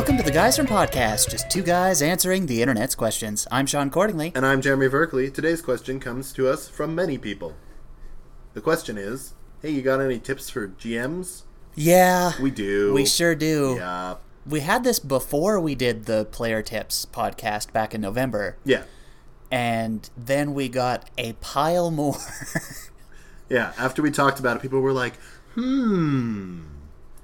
[0.00, 3.46] Welcome to the Guys from Podcast, just two guys answering the internet's questions.
[3.50, 4.34] I'm Shaun Cordingly.
[4.34, 5.30] And I'm Jeremy Verkley.
[5.30, 7.54] Today's question comes to us from many people.
[8.54, 11.42] The question is Hey, you got any tips for GMs?
[11.74, 12.94] Yeah, We do.
[12.94, 13.74] we sure do.
[13.78, 14.14] Yeah.
[14.46, 18.84] We had this before we did the Player Tips podcast back in November, Yeah.
[19.50, 22.16] and then we got a pile more.
[23.50, 23.72] Yeah.
[23.76, 25.16] After we talked about it, people were like,
[25.56, 26.60] hmm.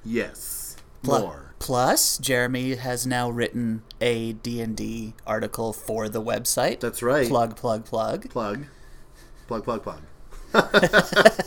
[0.05, 0.77] Yes.
[1.03, 1.46] More.
[1.59, 6.81] Plus, Jeremy has now written a D&D article for the website.
[6.81, 7.27] That's right.
[7.29, 8.29] Plug, plug, plug.
[8.31, 8.65] Plug.
[9.47, 10.01] Plug, plug, plug.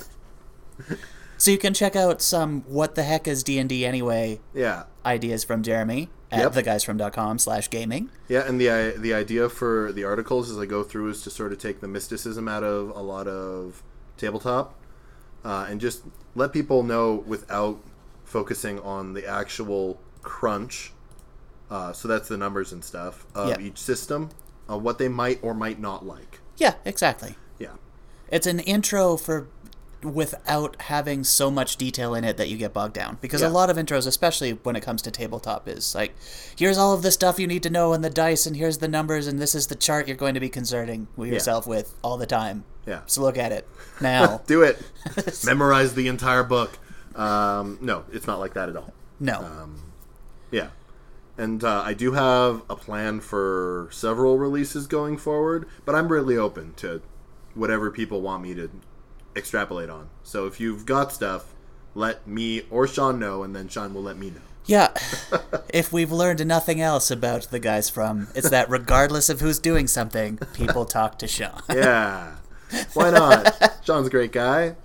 [1.38, 4.84] So you can check out some what the heck is D&D anyway Yeah.
[5.06, 6.66] ideas from Jeremy at Yep.
[6.66, 8.10] theguysfrom.com slash gaming.
[8.28, 11.54] Yeah, and the the idea for the articles as I go through is to sort
[11.54, 13.82] of take the mysticism out of a lot of
[14.18, 14.76] tabletop,
[15.46, 16.04] uh, and just
[16.36, 17.80] let people know without
[18.30, 20.94] focusing on the actual crunch.
[21.70, 23.60] Uh, so that's the numbers and stuff of Yeah.
[23.60, 24.30] each system,
[24.70, 26.40] uh, what they might or might not like.
[26.58, 27.36] Yeah, exactly.
[27.58, 27.74] Yeah,
[28.30, 29.48] It's an intro for
[30.02, 33.70] without having so much detail in it that you get bogged down because a lot
[33.70, 36.16] of intros especially when it comes to tabletop is like
[36.58, 38.88] here's all of the stuff you need to know and the dice and here's the
[38.88, 42.26] numbers and this is the chart you're going to be concerning yourself with all the
[42.26, 43.02] time yeah.
[43.08, 43.68] so look at it
[44.02, 44.82] now Do it.
[45.46, 46.80] Memorize the entire book.
[47.20, 48.94] Um, no, it's not like that at all.
[49.20, 49.92] no Um,
[50.52, 50.70] Yeah.
[51.38, 56.36] And uh, I do have a plan for several releases going forward, but I'm really
[56.38, 57.02] open to
[57.54, 58.70] whatever people want me to
[59.36, 60.10] extrapolate on.
[60.24, 61.54] So if you've got stuff,
[61.96, 64.42] let me or Shaun know, and then Shaun will let me know.
[64.66, 64.94] yeah
[65.74, 69.88] if we've learned nothing else about the guys from it's that regardless of who's doing
[69.88, 72.36] something people talk to shaun Yeah.
[72.94, 73.82] Why not?
[73.86, 74.76] Shaun's a great guy.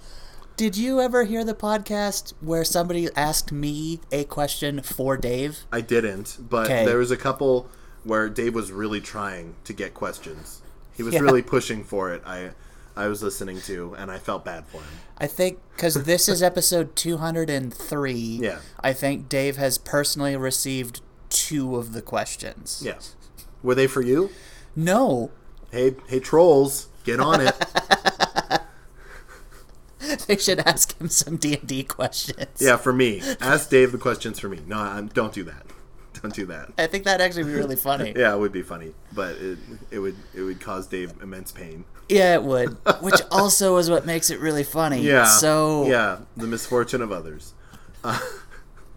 [0.56, 5.80] Did you ever hear the podcast where somebody asked me a question for dave I
[5.80, 7.68] didn't, but there was a couple
[8.04, 10.60] where Dave was really trying to get questions.
[10.94, 11.20] He was Yeah.
[11.20, 12.22] really pushing for it.
[12.26, 12.50] I
[12.96, 15.00] I was listening to, and I felt bad for him.
[15.18, 18.12] I think because this is episode 203.
[18.40, 18.58] Yeah.
[18.80, 22.82] I think Dave has personally received two of the questions.
[22.84, 22.98] Yeah.
[23.64, 24.30] Were they for you?
[24.76, 25.30] No,
[25.72, 27.52] Hey, hey, trolls, get on it.
[30.26, 32.60] they should ask him some D and D questions.
[32.60, 33.20] yeah, for me.
[33.40, 34.60] Ask Dave the questions for me.
[34.66, 35.66] No, I'm, don't do that.
[36.22, 36.72] Don't do that.
[36.78, 38.14] I think that'd actually be really funny.
[38.16, 39.58] Yeah, it would be funny, but it
[39.90, 41.84] it would it would cause Dave immense pain.
[42.08, 42.78] Yeah, it would.
[43.02, 45.02] Which also is what makes it really funny.
[45.02, 45.26] Yeah.
[45.26, 47.52] So yeah, the misfortune of others.
[48.02, 48.18] Uh,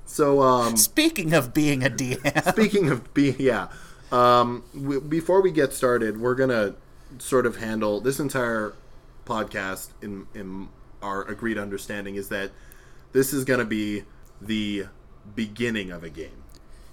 [0.06, 3.68] so um, speaking of being a DM, speaking of being yeah,
[4.12, 6.76] um, w- before we get started, we're gonna
[7.18, 8.74] sort of handle this entire
[9.26, 10.70] podcast in in
[11.02, 12.52] our agreed understanding is that
[13.12, 14.04] this is gonna be
[14.42, 14.86] the
[15.36, 16.44] beginning of a game.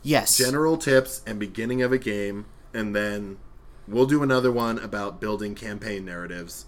[0.03, 3.39] yes, general tips and beginning of a game, and then
[3.87, 6.67] we'll do another one about building campaign narratives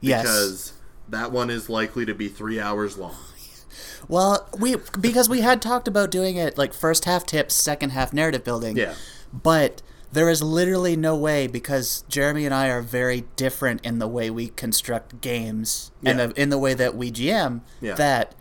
[0.00, 0.22] yes.
[0.22, 0.72] because
[1.08, 3.16] that one is likely to be three hours long.
[4.06, 8.12] Well, we because we had talked about doing it like first half tips, second half
[8.12, 8.76] narrative building.
[8.76, 8.94] Yeah.
[9.32, 9.82] But
[10.14, 14.30] there is literally no way because Jeremy and I are very different in the way
[14.30, 16.26] we construct games and Yeah.
[16.28, 17.94] the, in the way that we GM Yeah.
[17.94, 18.34] that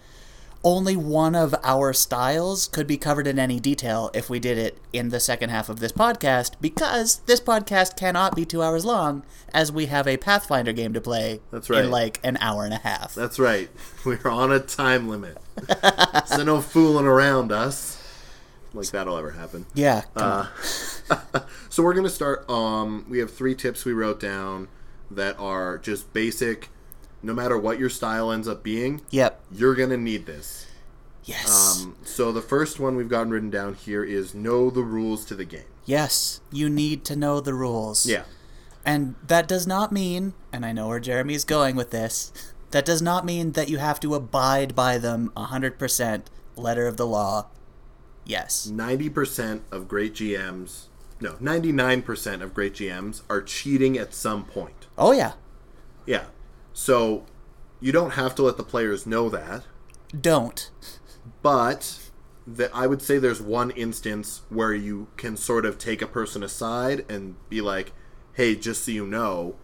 [0.66, 4.78] only one of our styles could be covered in any detail if we did it
[4.94, 9.23] in the second half of this podcast because this podcast cannot be 2 hours long
[9.53, 11.83] as we have a Pathfinder game to play That's right.
[11.83, 13.13] in like an hour and a half.
[13.13, 13.69] That's right.
[14.06, 15.38] We're on a time limit,
[16.28, 17.97] so no fooling around us.
[18.73, 19.66] Like that'll ever happen.
[19.73, 20.03] yeah.
[20.16, 20.47] Uh.
[21.69, 22.47] So we're gonna start.
[22.50, 24.67] Um, we have three tips we wrote down
[25.11, 26.69] that are just basic.
[27.22, 29.41] No matter what your style ends up being, Yep.
[29.51, 30.67] you're gonna need this.
[31.23, 31.81] Yes.
[31.81, 35.35] Um, so the first one we've gotten written down here is know the rules to
[35.35, 35.63] the game.
[35.85, 38.06] Yes, you need to know the rules.
[38.06, 38.24] Yeah.
[38.86, 42.31] And that does not mean, and I know where Jeremy's going with this,
[42.71, 46.24] that does not mean that you have to abide by them 100%
[46.56, 47.48] letter of the law.
[48.25, 48.72] Yes.
[48.72, 50.86] 90% of great GMs,
[51.20, 54.88] no, 99% of great GMs are cheating at some point.
[54.98, 55.34] Oh, yeah.
[56.06, 56.25] Yeah.
[56.74, 57.25] So
[57.80, 59.64] you don't have to let the players know that,
[60.20, 60.70] Don't.
[61.42, 62.00] but
[62.48, 66.44] that I would say there's one instance where you can sort of take a person
[66.44, 67.94] aside and be like,
[68.34, 69.56] "Hey, just so you know,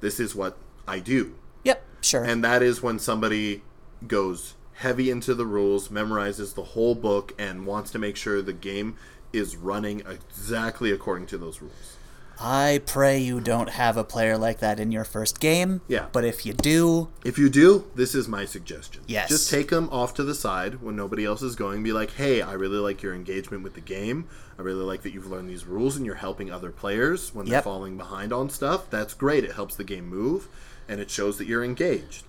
[0.00, 1.34] this is what I do."
[1.64, 2.24] Yep, sure.
[2.24, 3.62] And that is when somebody
[4.06, 8.52] goes heavy into the rules, memorizes the whole book, and wants to make sure the
[8.52, 8.96] game
[9.32, 11.96] is running exactly according to those rules.
[12.40, 15.80] I pray you don't have a player like that in your first game.
[15.88, 16.06] Yeah.
[16.12, 19.02] But if you do, If you do, this is my suggestion.
[19.08, 19.28] Yes.
[19.28, 21.82] Just take them off to the side when nobody else is going.
[21.82, 24.28] Be like, hey, I really like your engagement with the game.
[24.56, 27.54] I really like that you've learned these rules and you're helping other players when they're
[27.56, 27.64] Yep.
[27.64, 28.88] falling behind on stuff.
[28.88, 29.42] That's great.
[29.42, 30.46] It helps the game move
[30.88, 32.22] and it shows that you're engaged.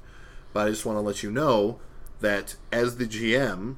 [0.54, 1.80] But I just want to let you know
[2.20, 3.76] that as the GM,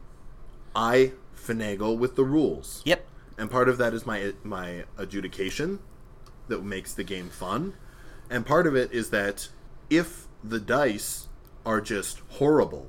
[0.76, 2.82] I finagle with the rules.
[2.86, 3.06] yep.
[3.38, 5.80] and part of that is my my adjudication
[6.48, 7.74] that makes the game fun
[8.30, 9.50] and part of it is that
[9.90, 11.28] if the dice
[11.66, 12.88] are just horrible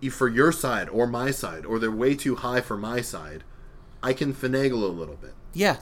[0.00, 3.44] if for your side or my side or they're way too high for my side
[4.02, 5.76] i can finagle a little bit Yeah.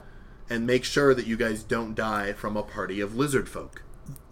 [0.49, 3.83] and make sure that you guys don't die from a party of lizard folk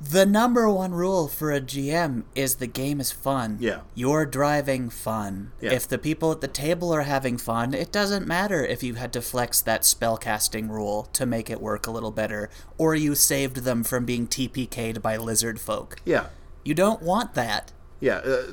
[0.01, 3.57] The number one rule for a GM is the game is fun.
[3.59, 3.81] Yeah.
[3.95, 5.51] You're driving fun.
[5.61, 5.73] Yeah.
[5.73, 9.11] If the people at the table are having fun, it doesn't matter if you had
[9.13, 13.57] to flex that spellcasting rule to make it work a little better, or you saved
[13.57, 15.97] them from being TPK'd by lizard folk.
[16.05, 16.27] yeah
[16.63, 17.71] You don't want that.
[17.99, 18.51] yeah uh,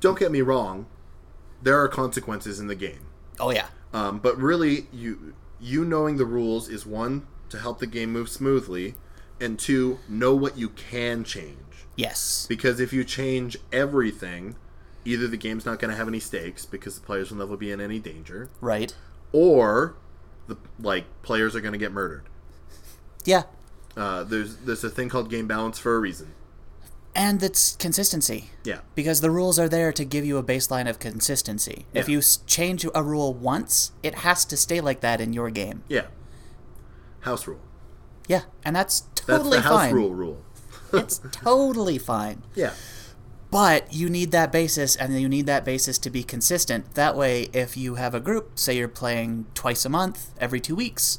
[0.00, 0.86] don't get me wrong
[1.62, 3.06] there are consequences in the game
[3.40, 3.68] Oh, yeah.
[3.94, 8.28] Um, but really, you you knowing the rules is one to help the game move
[8.28, 8.94] smoothly,
[9.42, 11.58] and two know what you can change.
[11.96, 12.46] Yes.
[12.48, 14.56] Because if you change everything,
[15.04, 17.70] either the game's not going to have any stakes because the players will never be
[17.70, 18.94] in any danger, Right.
[19.32, 19.96] or
[20.46, 22.24] the like players are going to get murdered.
[23.24, 23.42] Yeah.
[23.96, 26.32] Uh, there's there's a thing called game balance for a reason.
[27.14, 28.48] And it's consistency.
[28.64, 31.84] Yeah, Because the rules are there to give you a baseline of consistency.
[31.92, 35.84] If you change a rule once, it has to stay like that in your game.
[35.88, 36.06] yeah.
[37.20, 37.60] House rule.
[38.28, 39.94] Yeah, and that's totally That's the house fine.
[39.94, 40.42] rule rule.
[40.92, 42.42] it's totally fine.
[42.54, 42.72] Yeah,
[43.50, 46.94] But you need that basis, and you need that basis to be consistent.
[46.94, 50.74] That way, if you have a group, say you're playing twice a month, every two
[50.76, 51.18] weeks,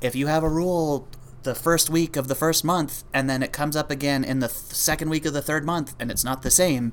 [0.00, 1.08] if you have a rule
[1.42, 4.48] the first week of the first month, and then it comes up again in the
[4.48, 6.92] th- second week of the third month, and it's not the same,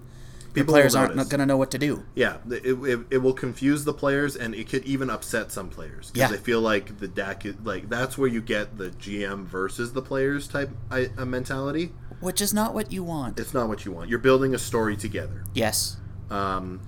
[0.54, 2.04] the People players aren't going to know what to do.
[2.16, 6.12] Yeah, it, it, it will confuse the players, and it could even upset some players
[6.12, 6.36] because Yeah.
[6.38, 10.02] they feel like the deck is like that's where you get the GM versus the
[10.02, 11.94] players type I, uh, mentality.
[12.20, 13.40] Which is not what you want.
[13.40, 14.10] It's not what you want.
[14.10, 15.44] You're building a story together.
[15.54, 15.98] yes.
[16.30, 16.82] Um,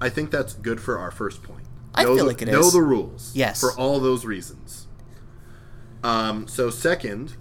[0.00, 1.64] I think that's good for our first point.
[1.94, 2.72] I know feel the, like it know is.
[2.74, 3.32] the rules.
[3.34, 3.60] Yes.
[3.60, 4.86] for all those reasons.
[6.02, 7.36] Um, so second,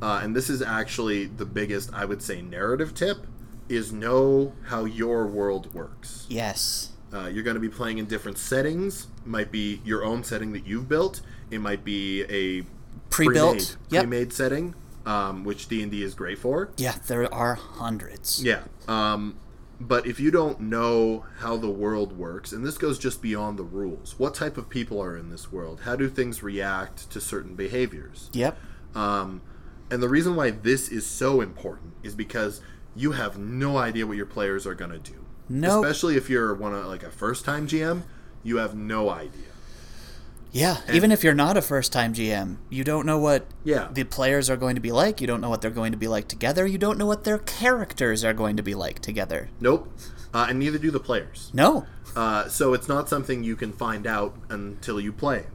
[0.00, 3.26] uh, and this is actually the biggest, I would say, narrative tip
[3.72, 6.26] is know how your world works.
[6.28, 6.90] Yes.
[7.12, 9.06] Uh, you're going to be playing in different settings.
[9.22, 11.20] It might be your own setting that you've built.
[11.50, 12.64] It might be a
[13.10, 13.56] Pre-built.
[13.56, 14.02] pre-made, Yep.
[14.04, 14.74] pre-made setting,
[15.04, 16.70] um, which D and D is great for.
[16.76, 18.42] Yeah, there are hundreds.
[18.42, 18.62] Yeah.
[18.88, 19.36] Um,
[19.80, 23.64] but if you don't know how the world works, and this goes just beyond the
[23.64, 25.80] rules, what type of people are in this world?
[25.84, 28.30] How do things react to certain behaviors?
[28.32, 28.56] Yep.
[28.94, 29.42] Um,
[29.90, 32.62] and the reason why this is so important is because
[32.94, 35.24] you have no idea what your players are going to do.
[35.48, 35.84] Nope.
[35.84, 38.02] Especially if you're one of like a first time GM,
[38.42, 39.42] you have no idea.
[40.54, 43.88] Yeah, even if you're not a first time GM, you don't know what Yeah.
[43.90, 45.18] the players are going to be like.
[45.20, 46.66] You don't know what they're going to be like together.
[46.66, 49.48] You don't know what their characters are going to be like together.
[49.60, 49.90] Nope.
[50.34, 51.50] Uh, and neither do the players.
[51.54, 51.86] No.
[52.14, 55.46] Uh, so it's not something you can find out until you play.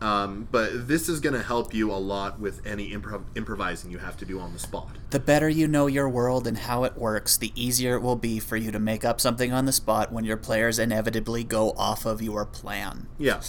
[0.00, 3.98] Um, but this is going to help you a lot with any improv- improvising you
[3.98, 4.96] have to do on the spot.
[5.10, 8.38] The better you know your world and how it works, the easier it will be
[8.40, 12.06] for you to make up something on the spot when your players inevitably go off
[12.06, 13.08] of your plan.
[13.18, 13.42] Yeah,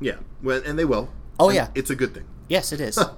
[0.00, 1.08] yeah, well, and they will.
[1.40, 1.68] Oh, And yeah.
[1.74, 2.26] it's a good thing.
[2.48, 2.98] Yes, it is.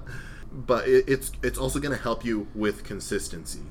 [0.51, 3.61] But it, it's it's also going to help you with consistency.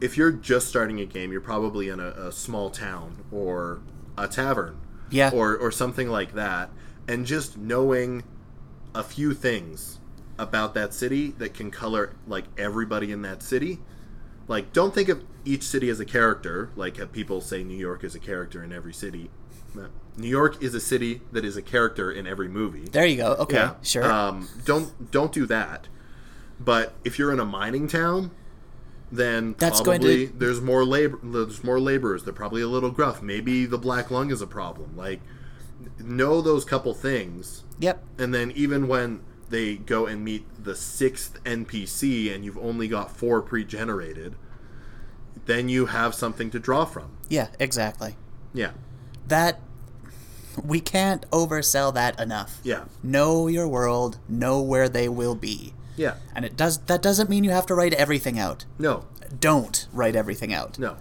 [0.00, 3.82] If you're just starting a game, you're probably in a, a small town or
[4.18, 4.76] a tavern,
[5.10, 5.30] Yeah.
[5.32, 6.70] or or something like that,
[7.06, 8.24] and just knowing
[8.94, 9.98] a few things
[10.38, 13.80] about that city that can color like everybody in that city.
[14.46, 16.70] Like, don't think of each city as a character.
[16.76, 19.30] Like people say New York is a character in every city.
[20.16, 22.84] New York is a city that is a character in every movie.
[22.84, 23.32] there you go.
[23.34, 23.74] Okay, Yeah.
[23.82, 24.04] sure.
[24.04, 25.88] Um, don't don't do that.
[26.60, 28.30] But if you're in a mining town,
[29.10, 31.18] then That's probably to- there's more labor.
[31.22, 32.22] There's more laborers.
[32.22, 33.22] They're probably a little gruff.
[33.22, 34.96] Maybe the black lung is a problem.
[34.96, 35.20] Like,
[35.98, 38.02] know those couple things, yep.
[38.18, 43.16] and then even when they go and meet the sixth NPC, and you've only got
[43.16, 44.34] four pre-generated,
[45.46, 47.16] then you have something to draw from.
[47.28, 48.16] Yeah, exactly.
[48.52, 48.72] Yeah.
[49.28, 49.60] That
[50.62, 52.60] we can't oversell that enough.
[52.62, 52.84] Yeah.
[53.02, 55.74] Know your world, know where they will be.
[55.96, 56.14] Yeah.
[56.34, 58.64] And it does that doesn't mean you have to write everything out.
[58.78, 59.06] No.
[59.38, 60.78] Don't write everything out.
[60.78, 60.96] No.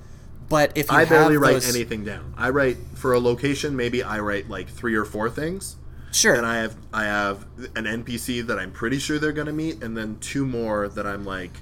[0.49, 2.33] But if you I barely write those, anything down.
[2.37, 5.77] I write for a location, maybe I write like three or four things,
[6.13, 6.35] Sure.
[6.35, 7.45] And I have I have
[7.75, 11.07] an NPC that I'm pretty sure they're going to meet, and then two more that
[11.07, 11.61] I'm like,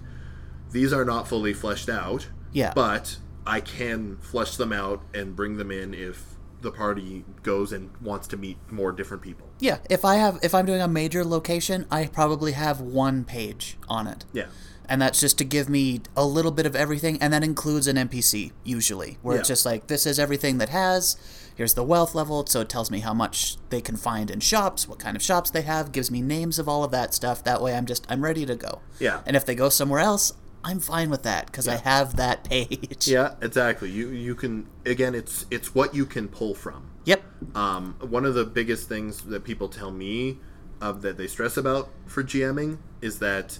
[0.71, 2.27] these are not fully fleshed out.
[2.51, 2.73] Yeah.
[2.75, 6.25] But I can flesh them out and bring them in if
[6.61, 9.47] the party goes and wants to meet more different people.
[9.59, 13.77] Yeah, if I have if I'm doing a major location, I probably have one page
[13.87, 14.25] on it.
[14.33, 14.47] Yeah.
[14.87, 17.95] And that's just to give me a little bit of everything and that includes an
[17.95, 21.15] NPC usually, where it's just like this is everything that has
[21.55, 24.87] here's the wealth level, so it tells me how much they can find in shops,
[24.87, 27.43] what kind of shops they have, gives me names of all of that stuff.
[27.43, 28.81] That way I'm just I'm ready to go.
[28.99, 29.21] Yeah.
[29.25, 30.33] And if they go somewhere else,
[30.63, 33.07] I'm fine with that because I have that page.
[33.07, 33.89] Yeah, exactly.
[33.89, 36.89] You you can again it's it's what you can pull from.
[37.05, 37.23] Yep.
[37.55, 40.39] Um, one of the biggest things that people tell me
[40.81, 43.59] uh, that they stress about for GMing is that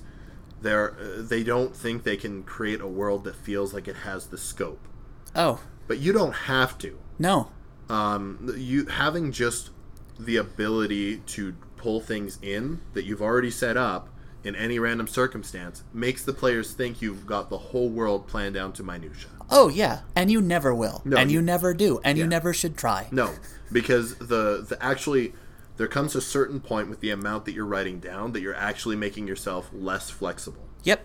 [0.62, 4.28] they're uh, they don't think they can create a world that feels like it has
[4.28, 4.88] the scope.
[5.36, 6.98] Oh, But you don't have to.
[7.20, 7.52] no.
[7.90, 9.70] Um, you having just
[10.18, 14.08] the ability to pull things in that you've already set up
[14.46, 18.72] in any random circumstance makes the players think you've got the whole world planned down
[18.74, 19.30] to minutia.
[19.50, 22.54] Oh yeah, and you never will, No, and you, you- never do, and you never
[22.54, 23.08] should try.
[23.12, 23.34] No,
[23.74, 25.34] because the the actually
[25.78, 28.96] there comes a certain point with the amount that you're writing down that you're actually
[28.96, 31.02] making yourself less flexible, Yep.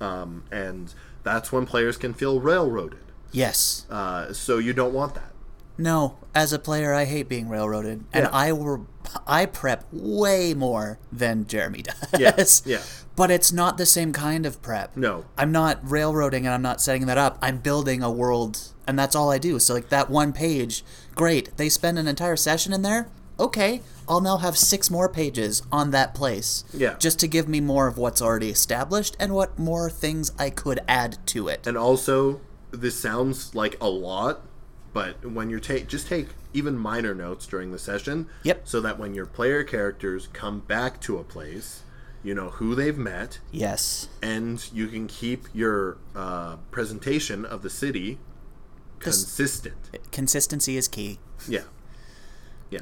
[0.00, 3.00] um, and that's when players can feel railroaded.
[3.32, 3.86] Yes.
[3.90, 5.32] Uh, so you don't want that.
[5.78, 8.82] No, as a player, I hate being railroaded, and I were
[9.26, 12.62] I prep way more than Jeremy does.
[12.66, 12.82] Yeah, yeah.
[13.16, 14.96] But it's not the same kind of prep.
[14.96, 15.24] No.
[15.38, 17.38] I'm not railroading and I'm not setting that up.
[17.42, 19.58] I'm building a world, and that's all I do.
[19.58, 20.84] So like that one page,
[21.14, 21.56] great.
[21.56, 23.08] They spend an entire session in there.
[23.38, 26.64] Okay, I'll now have six more pages on that place.
[26.74, 26.96] Yeah.
[26.98, 30.80] Just to give me more of what's already established and what more things I could
[30.88, 31.64] add to it.
[31.64, 32.40] And also,
[32.72, 34.40] this sounds like a lot,
[34.92, 38.26] but when you're take just take even minor notes during the session.
[38.42, 38.62] Yep.
[38.64, 41.84] So that when your player characters come back to a place,
[42.24, 44.08] you know who they've met, yes.
[44.20, 48.18] and you can keep your uh, presentation of the city
[48.98, 49.76] consistent.
[50.10, 51.18] Consistency is key.
[51.48, 51.62] Yeah.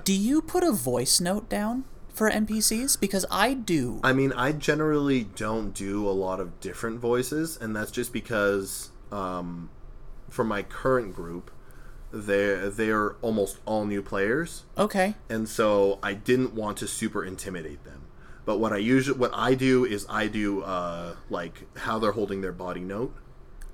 [0.05, 2.99] Do you put a voice note down for NPCs?
[3.01, 4.01] Because I do.
[4.05, 8.91] I mean, I generally don't do a lot of different voices, and that's just because
[9.13, 9.71] um,
[10.29, 11.51] for my current group,
[12.11, 15.15] they're they're almost all new players, Okay.
[15.29, 18.03] and so I didn't want to super intimidate them.
[18.47, 22.41] But what I usually what I do is I do uh, like how they're holding
[22.41, 23.15] their body note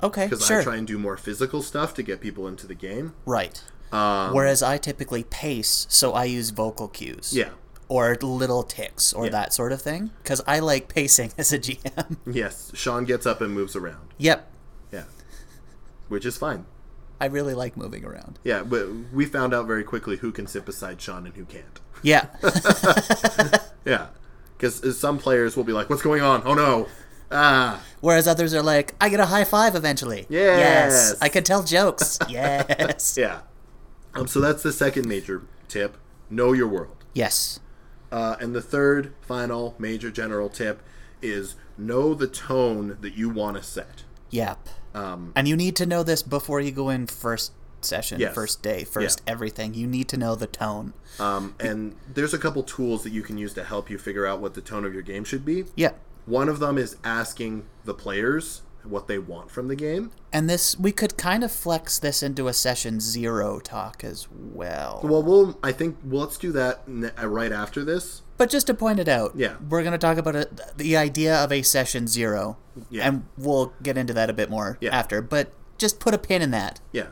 [0.03, 0.27] Okay.
[0.27, 0.61] because Sure.
[0.61, 3.15] I try and do more physical stuff to get people into the game.
[3.25, 3.63] right.
[3.95, 7.33] Um, Whereas I typically pace, so I use vocal cues.
[7.35, 7.51] Yeah.
[7.89, 9.31] Or little ticks or Yeah.
[9.33, 10.11] that sort of thing.
[10.23, 12.17] Because I like pacing as a GM.
[12.27, 14.15] Yes, Shaun gets up and moves around.
[14.19, 14.51] yep.
[14.93, 15.05] Yeah,
[16.09, 16.67] which is fine.
[17.21, 18.39] I really like moving around.
[18.45, 21.81] Yeah, but we found out very quickly who can sit beside Shaun and who can't.
[22.03, 22.27] Yeah.
[23.85, 24.07] Yeah,
[24.57, 26.43] because some players will be like, "What's going on?
[26.47, 26.89] Oh no!"
[27.31, 30.27] Ah, Whereas others are like, I get a high five eventually.
[30.31, 30.59] Yes.
[31.11, 31.15] Yes.
[31.21, 32.19] I can tell jokes.
[32.29, 33.17] yes.
[33.19, 33.41] yeah.
[34.15, 35.97] Um, so that's the second major tip:
[36.31, 37.05] know your world.
[37.15, 37.61] Yes.
[38.13, 40.83] Uh, and the third, final, major general tip
[41.21, 44.05] is know the tone that you want to set.
[44.31, 44.69] Yep.
[44.95, 48.35] Um, And you need to know this before you go in first session, Yes.
[48.35, 49.75] first day, first everything.
[49.75, 50.93] You need to know the tone.
[51.19, 54.41] um, and there's a couple tools that you can use to help you figure out
[54.41, 55.65] what the tone of your game should be.
[55.77, 55.99] Yep.
[56.27, 60.11] One of them is asking the players what they want from the game.
[60.33, 65.01] And this, we could kind of flex this into a session zero talk as well.
[65.03, 66.83] Well, we'll I think well, let's do that
[67.21, 68.23] uh, right after this.
[68.37, 69.57] But just to point it out, Yeah.
[69.69, 72.57] we're going to talk about a, the idea of a session zero,
[72.91, 73.07] Yeah.
[73.09, 74.91] and we'll get into that a bit more Yeah.
[74.97, 75.23] after.
[75.23, 76.81] But just put a pin in that.
[76.93, 77.09] Yeah.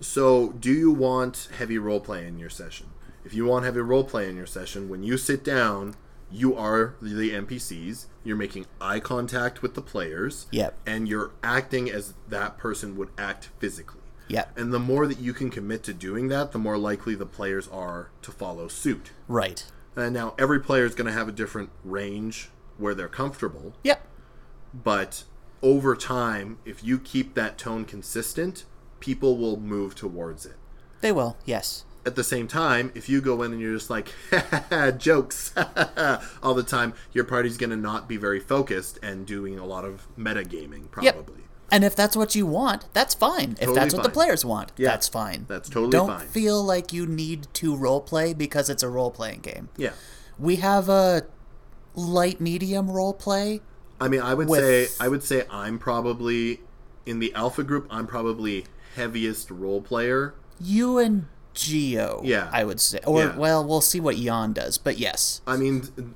[0.00, 2.88] So, do you want heavy role play in your session?
[3.24, 5.94] If you want heavy role play in your session, when you sit down,
[6.30, 8.06] you are the NPCs.
[8.24, 10.46] You're making eye contact with the players.
[10.50, 10.78] Yep.
[10.86, 14.00] And you're acting as that person would act physically.
[14.28, 14.58] Yep.
[14.58, 17.68] And the more that you can commit to doing that, the more likely the players
[17.68, 19.10] are to follow suit.
[19.28, 19.64] Right.
[19.94, 24.04] And now every player is going to have a different range where they're comfortable, Yep.
[24.72, 25.24] but
[25.62, 28.64] over time, if you keep that tone consistent,
[28.98, 30.56] people will move towards it.
[31.00, 31.36] They will.
[31.44, 31.84] Yes.
[32.06, 34.08] At the same time, if you go in and you're just like
[34.98, 35.54] jokes
[36.42, 39.84] all the time, your party's going to not be very focused and doing a lot
[39.84, 41.14] of metagaming Yep.
[41.14, 41.40] probably.
[41.70, 43.52] And if that's what you want, that's fine.
[43.52, 44.90] If Totally that's what the players want, Yeah.
[44.90, 45.46] that's fine.
[45.48, 46.26] That's totally Don't fine.
[46.28, 49.70] feel like you need to role play because it's a role playing game.
[49.76, 49.92] Yeah.
[50.38, 51.22] We have a
[51.94, 53.60] light medium role play.
[54.00, 56.60] I mean, I would With- say I would say I'm probably
[57.06, 60.34] in the alpha group, I'm probably heaviest role player.
[60.60, 62.20] You and Geo.
[62.24, 62.50] Yeah.
[62.52, 62.98] I would say.
[63.06, 63.36] Or Yeah.
[63.36, 65.40] well, we'll see what Jan does, but yes.
[65.46, 66.14] I mean,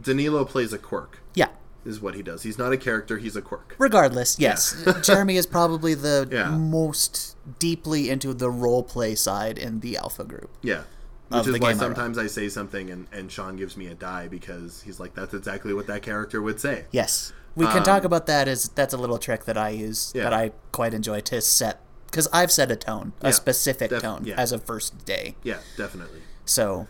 [0.00, 1.18] Danilo plays a quirk.
[1.34, 1.48] Yeah.
[1.84, 2.42] Is what he does.
[2.42, 3.18] He's not a character.
[3.18, 3.74] He's a quirk.
[3.78, 4.74] Regardless, yes.
[5.02, 6.50] Jeremy is probably the Yeah.
[6.50, 10.50] most deeply into the role play side in the alpha group.
[10.62, 10.82] Yeah.
[11.28, 14.82] Which is why sometimes I say something and, and Shaun gives me a die because
[14.82, 16.86] he's like, that's exactly what that character would say.
[16.92, 17.32] Yes.
[17.56, 20.24] We can talk about that as that's a little trick that I use Um, Yeah.
[20.24, 24.24] that I quite enjoy to set because I've set a tone, a specific Def- tone
[24.24, 24.34] yeah.
[24.36, 25.36] as a first day.
[25.42, 26.20] Yeah, definitely.
[26.44, 26.86] So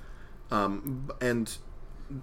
[0.51, 1.57] Um, and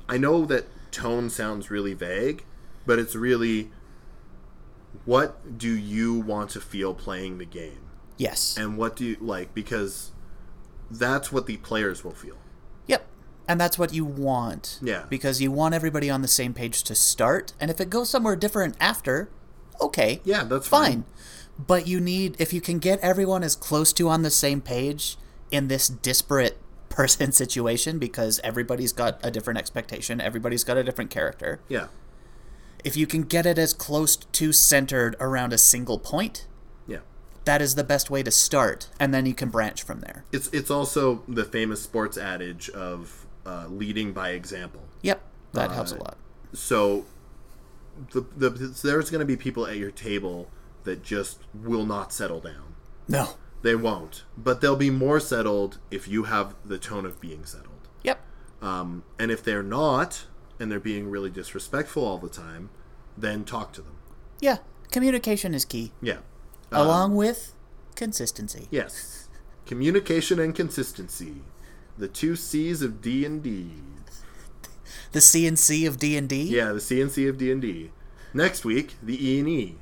[0.07, 2.45] I know that tone sounds really vague,
[2.85, 3.71] but it's really
[5.05, 7.79] what do you want to feel playing the game?
[8.17, 8.55] yes.
[8.57, 9.53] And what do you like?
[9.53, 10.11] Because
[10.89, 12.37] that's what the players will feel.
[12.85, 13.05] Yep.
[13.47, 14.79] And that's what you want.
[14.83, 15.05] Yeah.
[15.09, 18.35] Because you want everybody on the same page to start, and if it goes somewhere
[18.35, 19.29] different after,
[19.81, 20.21] okay.
[20.23, 20.91] Yeah, that's fine.
[20.91, 21.03] fine.
[21.57, 25.17] But you need if you can get everyone as close to on the same page
[25.51, 26.57] in this disparate
[26.89, 31.59] person situation because everybody's got a different expectation, everybody's got a different character.
[31.69, 31.87] Yeah.
[32.83, 36.47] If you can get it as close to centered around a single point,
[36.85, 36.99] Yeah.
[37.45, 40.25] that is the best way to start, and then you can branch from there.
[40.33, 44.81] It's it's also the famous sports adage of uh, leading by example.
[45.01, 45.21] Yep,
[45.53, 46.17] that Uh, helps a lot.
[46.53, 47.05] So
[48.11, 50.49] the, the there's going to be people at your table
[50.83, 52.75] that just will not settle down.
[53.07, 53.29] No.
[53.61, 57.87] They won't, but they'll be more settled if you have the tone of being settled.
[58.03, 58.19] Yep.
[58.61, 60.25] Um, and if they're not,
[60.59, 62.69] and they're being really disrespectful all the time,
[63.17, 63.95] then talk to them.
[64.41, 64.57] Yeah,
[64.91, 66.17] communication is key, Yeah.
[66.71, 67.53] along with
[67.95, 68.67] consistency.
[68.69, 69.29] Yes.
[69.65, 71.43] Communication and consistency,
[71.97, 73.71] the two C's of D and D.
[75.13, 76.41] The CNC of D and D.
[76.43, 77.91] Yeah, the C and C of D and D.
[78.33, 79.77] Next week, the E and E.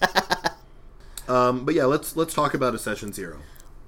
[1.28, 3.38] um, but yeah, let's let's talk about a session zero.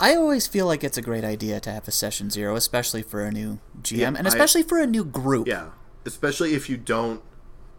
[0.01, 3.21] I always feel like it's a great idea to have a session zero, especially for
[3.25, 5.47] a new GM Yeah, and I- especially for a new group.
[5.49, 5.71] Yeah,
[6.05, 7.21] especially if you don't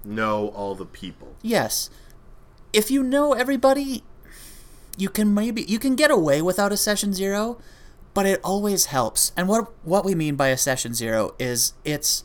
[0.04, 1.36] know all the people.
[1.42, 1.90] Yes.
[2.72, 4.04] If you know everybody,
[4.98, 7.58] you can maybe you can get away without a session zero,
[8.14, 9.32] but it always helps.
[9.36, 12.24] And what what we mean by a session zero is it's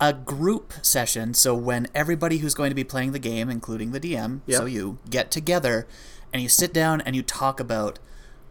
[0.00, 1.34] a group session.
[1.34, 4.98] So when everybody who's going to be playing the game, including the DM, so you
[5.10, 5.86] get together
[6.32, 7.98] and you sit down and you talk about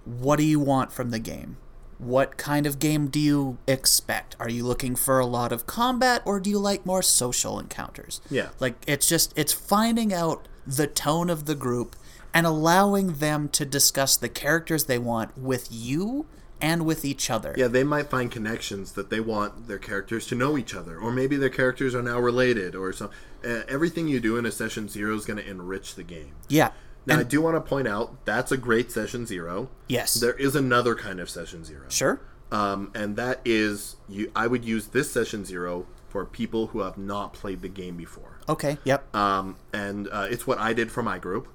[0.03, 1.57] what do you want from the game?
[1.99, 4.35] What kind of game do you expect?
[4.39, 8.21] Are you looking for a lot of combat or do you like more social encounters?
[8.29, 8.49] Yeah.
[8.59, 11.95] Like it's just it's finding out the tone of the group
[12.33, 16.27] and allowing them to discuss the characters they want with you
[16.61, 17.53] and with each other.
[17.57, 21.11] Yeah, they might find connections that they want their characters to know each other, or
[21.11, 23.09] maybe their characters are now related, or some.
[23.45, 26.33] Uh, everything you do in a session zero is going to enrich the game.
[26.49, 26.71] Yeah.
[27.05, 29.69] Now, I do want to point out that's a great session zero.
[29.87, 30.15] yes.
[30.15, 31.85] There is another kind of session zero.
[31.89, 32.19] sure.
[32.51, 34.31] Um, and that is you.
[34.35, 38.39] I would use this session zero for people who have not played the game before.
[38.49, 38.77] Okay.
[38.85, 39.15] Yep.
[39.15, 41.47] Um, and uh, it's what I did for my group.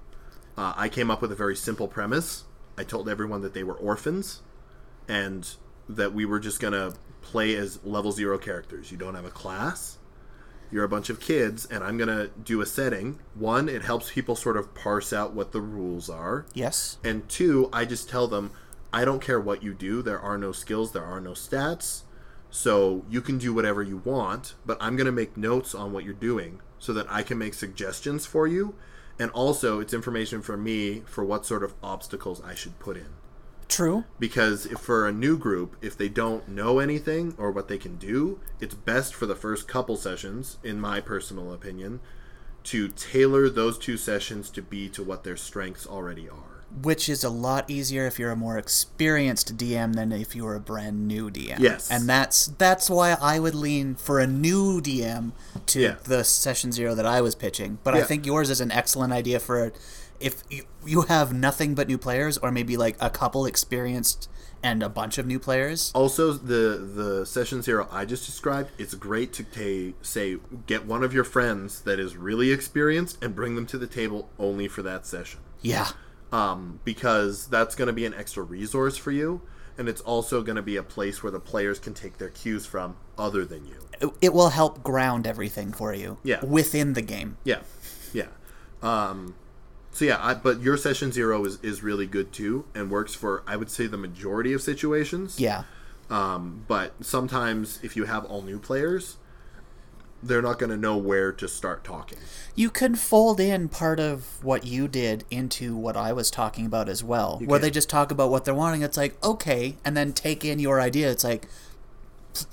[0.57, 2.45] Uh, I came up with a very simple premise.
[2.77, 4.43] I told everyone that they were orphans,
[5.13, 5.57] and
[5.91, 8.91] that we were just gonna play as level zero characters.
[8.91, 9.99] You don't have a class.
[10.71, 13.21] You're a bunch of kids, and I'm gonna do a setting.
[13.35, 16.47] One, it helps people sort of parse out what the rules are.
[16.55, 16.97] yes.
[17.05, 18.53] And two, I just tell them,
[18.91, 20.01] I don't care what you do.
[20.01, 22.03] There are no skills, there are no stats.
[22.51, 26.05] So you can do whatever you want, but I'm going to make notes on what
[26.05, 28.75] you're doing so that I can make suggestions for you.
[29.19, 33.09] And also, it's information for me for what sort of obstacles I should put in.
[33.73, 34.05] True.
[34.19, 37.97] Because if for a new group, if they don't know anything or what they can
[37.97, 42.01] do, it's best for the first couple sessions, in my personal opinion,
[42.65, 46.65] to tailor those two sessions to be to what their strengths already are.
[46.83, 50.61] Which is a lot easier if you're a more experienced DM than if you're a
[50.61, 51.59] brand new DM.
[51.59, 51.91] Yes.
[51.91, 55.33] And that's that's why I would lean for a new DM
[55.67, 55.97] to Yeah.
[56.05, 57.79] the session zero that I was pitching.
[57.85, 59.73] But I think yours is an excellent idea for
[60.23, 64.29] if you, you have nothing but new players or maybe like a couple experienced
[64.63, 65.91] and a bunch of new players.
[65.95, 71.03] Also, the the session zero I just described, it's great to ta- say get one
[71.03, 74.83] of your friends that is really experienced and bring them to the table only for
[74.83, 75.89] that session, Yeah.
[76.33, 79.43] um, because that's going to be an extra resource for you,
[79.77, 82.65] and it's also going to be a place where the players can take their cues
[82.65, 83.77] from other than you.
[84.01, 86.45] It, it will help ground everything for you Yeah.
[86.45, 87.37] within the game.
[87.45, 87.63] Yeah,
[88.13, 88.29] yeah.
[88.81, 89.35] Um,
[89.93, 93.43] so yeah, I, but your session zero is is really good too, and works for
[93.47, 95.39] I would say the majority of situations.
[95.39, 95.65] Yeah.
[96.11, 99.19] Um, but sometimes if you have all new players,
[100.23, 102.19] they're not going to know where to start talking.
[102.55, 106.89] You can fold in part of what you did into what I was talking about
[106.89, 107.63] as well, where can.
[107.63, 108.83] they just talk about what they're wanting.
[108.83, 111.11] It's like, okay, and then take in your idea.
[111.11, 111.49] It's like,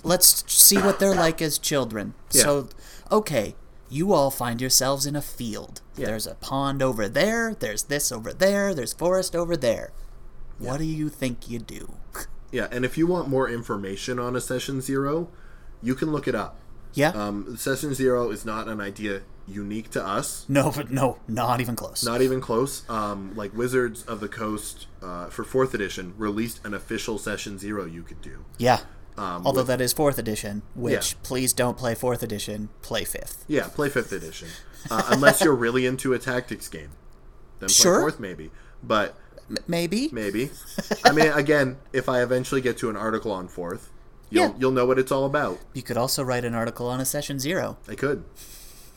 [0.04, 2.16] let's see what they're like as children.
[2.32, 2.44] Yeah.
[2.44, 2.70] So,
[3.12, 3.56] okay,
[3.90, 5.82] you all find yourselves in a field.
[5.96, 6.08] Yeah.
[6.08, 9.92] There's a pond over there, there's this over there, there's forest over there.
[10.58, 11.94] What do you think you do?
[12.52, 15.30] Yeah, and if you want more information on a session zero,
[15.84, 16.58] you can look it up.
[16.96, 17.10] Yeah?
[17.10, 20.46] Um, session zero is not an idea unique to us.
[20.50, 22.04] no, but no, not even close.
[22.04, 22.90] Not even close.
[22.90, 27.86] Um, like Wizards of the Coast uh, for fourth edition released an official session zero
[27.86, 28.44] you could do.
[28.58, 28.80] yeah.
[29.20, 31.20] Um, Although with- that is fourth edition, which Yeah.
[31.24, 33.44] please don't play fourth edition, play fifth.
[33.48, 34.48] yeah, play fifth edition,
[34.90, 36.92] uh, unless you're really into a tactics game.
[37.60, 38.00] Then play Sure.
[38.00, 38.50] fourth maybe,
[38.82, 39.16] but
[39.50, 40.10] M- maybe.
[40.14, 40.52] maybe.
[41.04, 43.90] I mean, again, if I eventually get to an article on fourth,
[44.30, 44.54] you'll Yeah.
[44.58, 45.60] you'll know what it's all about.
[45.74, 47.78] You could also write an article on a session zero.
[47.90, 48.24] I could,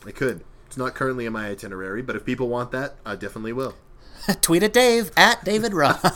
[0.05, 0.41] I could.
[0.67, 3.73] It's not currently in my itinerary, but if people want that, I definitely will.
[4.41, 5.99] Tweet at Dave at David Ron.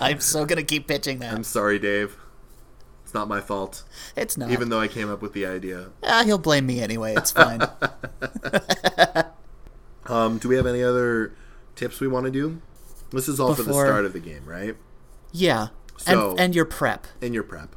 [0.00, 1.32] I'm so gonna keep pitching that.
[1.34, 2.16] I'm sorry, Dave.
[3.04, 3.84] It's not my fault,
[4.16, 4.50] It's not.
[4.50, 5.88] even though I came up with the idea.
[6.02, 7.14] ah, he'll blame me anyway.
[7.16, 7.60] It's fine.
[10.06, 11.34] Um, do we have any other
[11.76, 12.62] tips we want to do?
[13.10, 14.74] This is all for the start of the game, right?
[15.32, 15.68] yeah.
[15.98, 17.06] So- and and your prep.
[17.20, 17.74] In your prep.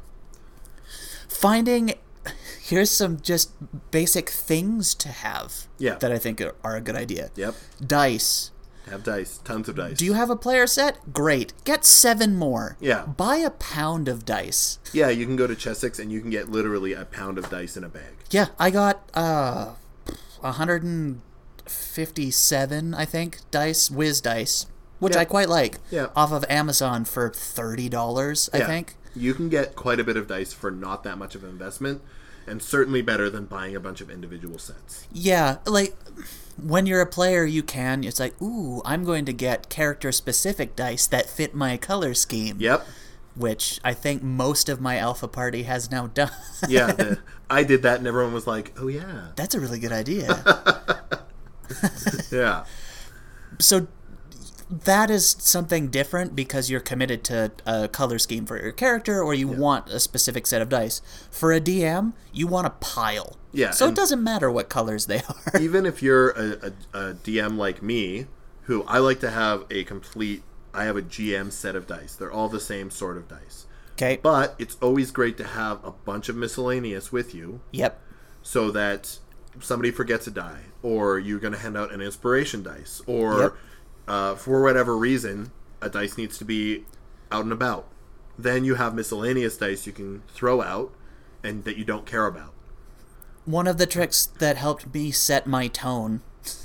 [1.28, 1.94] Finding
[2.62, 3.50] here's some just
[3.90, 5.66] basic things to have.
[5.76, 5.96] Yeah.
[5.96, 7.30] That I think are, are a good idea.
[7.34, 7.54] Yep.
[7.86, 8.51] Dice.
[8.90, 9.96] Have dice, tons of dice.
[9.96, 11.12] Do you have a player set?
[11.12, 11.52] Great.
[11.64, 12.76] Get seven more.
[12.80, 13.06] Yeah.
[13.06, 14.78] Buy a pound of dice.
[14.92, 17.76] Yeah, you can go to Chessex and you can get literally a pound of dice
[17.76, 18.14] in a bag.
[18.30, 19.70] Yeah, I got uh
[20.40, 24.66] 157, I think, dice, Wiz Dice,
[24.98, 25.20] which Yeah.
[25.20, 25.78] I quite like.
[25.90, 26.08] Yeah.
[26.16, 28.66] Off of Amazon for $30, I Yeah.
[28.66, 28.96] think.
[29.14, 32.02] You can get quite a bit of dice for not that much of an investment,
[32.46, 35.06] and certainly better than buying a bunch of individual sets.
[35.12, 35.96] Yeah, like
[36.56, 38.04] when you're a player, you can.
[38.04, 42.56] It's like, ooh, I'm going to get character specific dice that fit my color scheme.
[42.58, 42.86] Yep.
[43.34, 46.30] Which I think most of my alpha party has now done.
[46.68, 49.92] Yeah, the, I did that, and everyone was like, "Oh yeah, That's a really good
[49.92, 50.44] idea.
[52.30, 52.66] yeah,
[53.58, 53.86] so
[54.84, 59.34] that is something different because you're committed to a color scheme for your character or
[59.34, 61.02] you want a specific set of dice.
[61.30, 63.36] For a DM, you want a pile.
[63.52, 65.20] Yeah, So it doesn't matter what colors they
[65.54, 65.60] are.
[65.60, 68.26] even if you're a, a, a DM like me,
[68.62, 72.14] who I like to have a complete, I have a GM set of dice.
[72.16, 73.66] They're all the same sort of dice.
[73.92, 74.18] Okay.
[74.22, 78.00] But it's always great to have a bunch of miscellaneous with you Yep.
[78.42, 79.18] so that
[79.60, 83.54] somebody forgets a die, or you're going to hand out an inspiration dice, or Yep.
[84.08, 86.84] Uh, for whatever reason, a dice needs to be
[87.30, 87.86] out and about.
[88.38, 90.92] Then you have miscellaneous dice you can throw out
[91.44, 92.52] and that you don't care about.
[93.44, 96.22] One of the tricks that helped me set my tone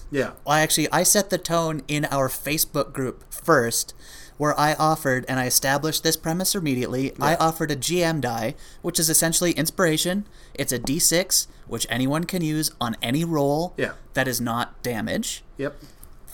[0.10, 0.32] Yeah.
[0.46, 3.94] Well, actually, I set the tone in our Facebook group first,
[4.38, 7.12] where I offered, and I established this premise immediately.
[7.20, 10.26] I offered a GM die, which is essentially inspiration.
[10.54, 13.94] It's a d6, which anyone can use on any roll Yeah.
[14.14, 15.76] that is not damage, Yep.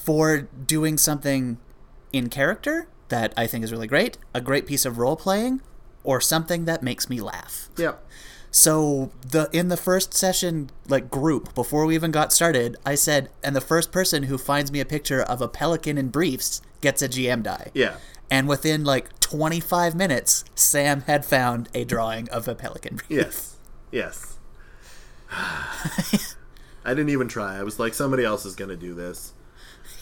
[0.04, 1.58] For doing something
[2.12, 5.62] in character that I think is really great, a great piece of role playing,
[6.04, 7.70] or something that makes me laugh.
[7.78, 8.04] Yep.
[8.52, 13.30] So the in the first session like group before we even got started, I said,
[13.44, 17.02] and the first person who finds me a picture of a pelican in briefs gets
[17.02, 17.72] a GM die.
[17.74, 17.96] Yeah.
[18.30, 23.10] And within like 25 minutes, Sam had found a drawing of a pelican brief.
[23.10, 23.58] Yes.
[23.92, 24.38] Yes.
[26.86, 27.58] I didn't even try.
[27.58, 29.34] I was like, somebody else is going to do this.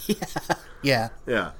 [0.83, 1.09] Yeah.
[1.27, 1.51] Yeah.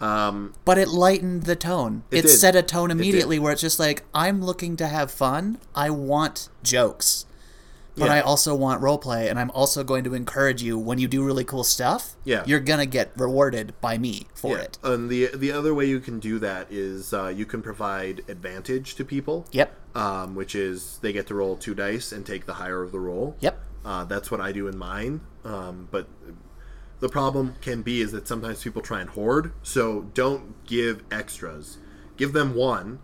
[0.00, 2.02] Um, But it lightened the tone.
[2.10, 2.28] It, did.
[2.28, 5.58] set a tone immediately where it's just like, I'm looking to have fun.
[5.74, 7.24] I want jokes.
[7.96, 8.16] But Yeah.
[8.16, 11.44] I also want roleplay, and I'm also going to encourage you when you do really
[11.44, 12.14] cool stuff.
[12.24, 12.42] Yeah.
[12.44, 14.64] You're going to get rewarded by me for yeah.
[14.64, 14.78] it.
[14.82, 18.96] And the the other way you can do that is uh, you can provide advantage
[18.96, 19.46] to people.
[19.52, 19.72] Yep.
[19.96, 23.00] Um, which is they get to roll two dice and take the higher of the
[23.00, 23.34] roll.
[23.40, 23.58] Yep.
[23.82, 25.22] Uh, that's what I do in mine.
[25.42, 26.06] Um, but
[27.00, 29.52] the problem can be is that sometimes people try and hoard.
[29.62, 31.78] So don't give extras.
[32.16, 33.00] Give them one,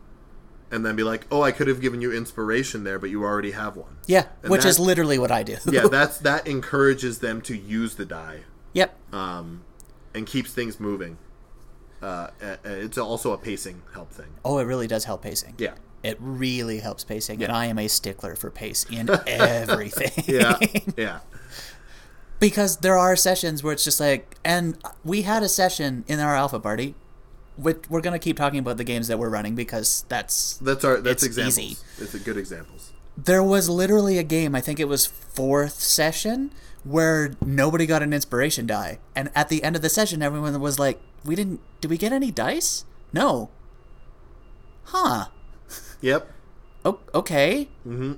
[0.71, 3.51] and then be like, "Oh, I could have given you inspiration there, but you already
[3.51, 5.57] have one." Yeah, And which that- is literally what I do.
[5.71, 8.97] yeah, that's that encourages them to use the die yep.
[9.13, 9.65] um,
[10.15, 11.19] and keeps things moving.
[12.03, 14.33] Uh, uh, it's also a pacing help thing.
[14.45, 15.55] Oh, it really does help pacing.
[15.59, 20.25] Yeah, It really helps pacing, and I am a stickler for pace in everything.
[20.27, 20.59] yeah,
[20.97, 21.19] yeah,
[22.43, 26.35] because there are sessions where it's just like, and we had a session in our
[26.37, 26.95] alpha party
[27.59, 31.01] we're, we're gonna keep talking about the games that we're running because that's That's our
[31.01, 31.59] that's examples.
[31.59, 31.77] easy.
[31.99, 32.93] It's a good examples.
[33.17, 34.55] there was literally a game.
[34.55, 36.51] I think it was fourth session
[36.83, 40.79] where nobody got an inspiration die, and at the end of the session, everyone was
[40.79, 41.61] like, "We didn't.
[41.83, 42.87] Did we get any dice?
[43.13, 43.51] No.
[44.85, 45.27] Huh.
[46.01, 46.33] Yep.
[46.87, 47.69] O- okay.
[47.87, 48.15] Mm-hmm.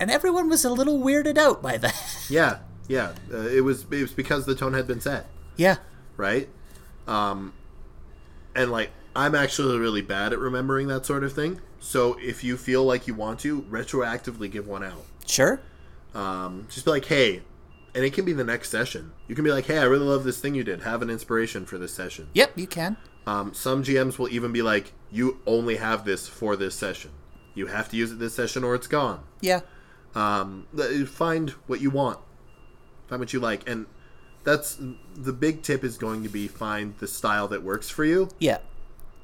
[0.00, 1.94] And everyone was a little weirded out by that.
[2.30, 2.58] Yeah.
[2.92, 3.12] Yeah.
[3.32, 5.26] Uh, it was it was because the tone had been set.
[5.56, 5.76] yeah.
[6.16, 6.48] right?
[7.06, 7.52] Um,
[8.54, 11.60] and like I'm actually really bad at remembering that sort of thing.
[11.80, 15.60] So if you feel like you want to retroactively give one out, Sure.
[16.14, 17.42] um, just be like, hey,
[17.94, 19.12] and it can be the next session.
[19.28, 20.82] You can be like, hey, I really love this thing you did.
[20.82, 22.28] Have an inspiration for this session.
[22.34, 22.96] Yep, you can.
[23.26, 27.10] Um, some GMs will even be like, you only have this for this session.
[27.54, 29.20] You have to use it this session or it's gone.
[29.40, 29.60] Yeah.
[30.14, 32.18] Um, th- find what you want,
[33.12, 33.84] find what you like, and
[34.42, 34.78] that's
[35.14, 38.28] the big tip is going to be find the style that works for you.
[38.38, 38.58] Yeah.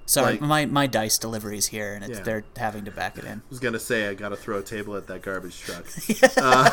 [0.05, 2.25] Sorry, Like- my, my dice delivery's here, and it's, Yeah.
[2.25, 3.39] they're having to back it in.
[3.39, 5.87] I was gonna say I gotta throw a table at that garbage truck.
[6.37, 6.71] Uh,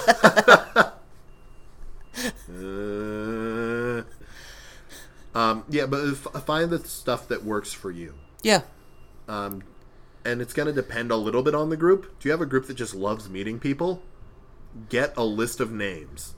[2.49, 4.04] uh,
[5.38, 8.62] um, yeah, but f- find the stuff that works for you, Yeah.
[9.28, 9.63] Um,
[10.23, 12.19] and it's gonna depend a little bit on the group.
[12.19, 14.01] Do you have a group that just loves meeting people?
[14.89, 16.34] Get a list of names.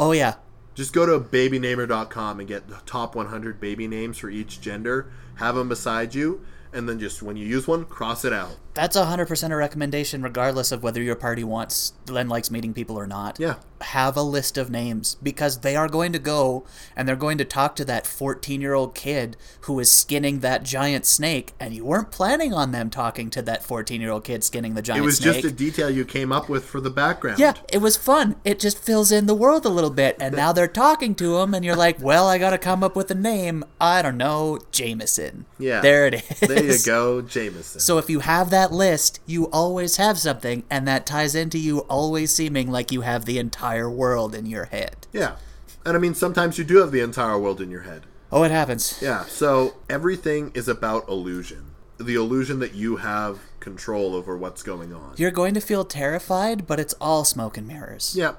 [0.00, 0.36] Oh, yeah.
[0.74, 5.12] Just go to babynamer.com and get the top 100 baby names for each gender.
[5.34, 6.40] Have them beside you,
[6.72, 8.56] and then just when you use one, cross it out.
[8.72, 12.96] That's a 100% a recommendation, regardless of whether your party wants and likes meeting people
[12.96, 13.38] or not.
[13.38, 13.56] Yeah.
[13.80, 16.66] Have a list of names because they are going to go
[16.96, 20.62] and they're going to talk to that 14 year old kid who is skinning that
[20.64, 24.44] giant snake, and you weren't planning on them talking to that 14 year old kid
[24.44, 25.02] skinning the giant snake.
[25.02, 25.42] It was snake.
[25.42, 27.38] just a detail you came up with for the background.
[27.38, 28.36] Yeah, it was fun.
[28.44, 30.16] It just fills in the world a little bit.
[30.20, 32.96] And now they're talking to him, and you're like, well, I got to come up
[32.96, 33.64] with a name.
[33.80, 35.46] I don't know, Jameson.
[35.58, 35.80] Yeah.
[35.80, 36.40] There it is.
[36.40, 37.80] There you go, Jameson.
[37.80, 41.80] So if you have that list, you always have something, and that ties into you
[41.80, 45.06] always seeming like you have the entire world in your head.
[45.12, 45.36] yeah.
[45.84, 48.02] And I mean, sometimes you do have the entire world in your head.
[48.30, 48.98] Oh, it happens.
[49.00, 49.24] Yeah.
[49.24, 51.70] So everything is about illusion.
[51.98, 55.14] The illusion that you have control over what's going on.
[55.16, 58.14] You're going to feel terrified, but it's all smoke and mirrors.
[58.14, 58.34] Yeah.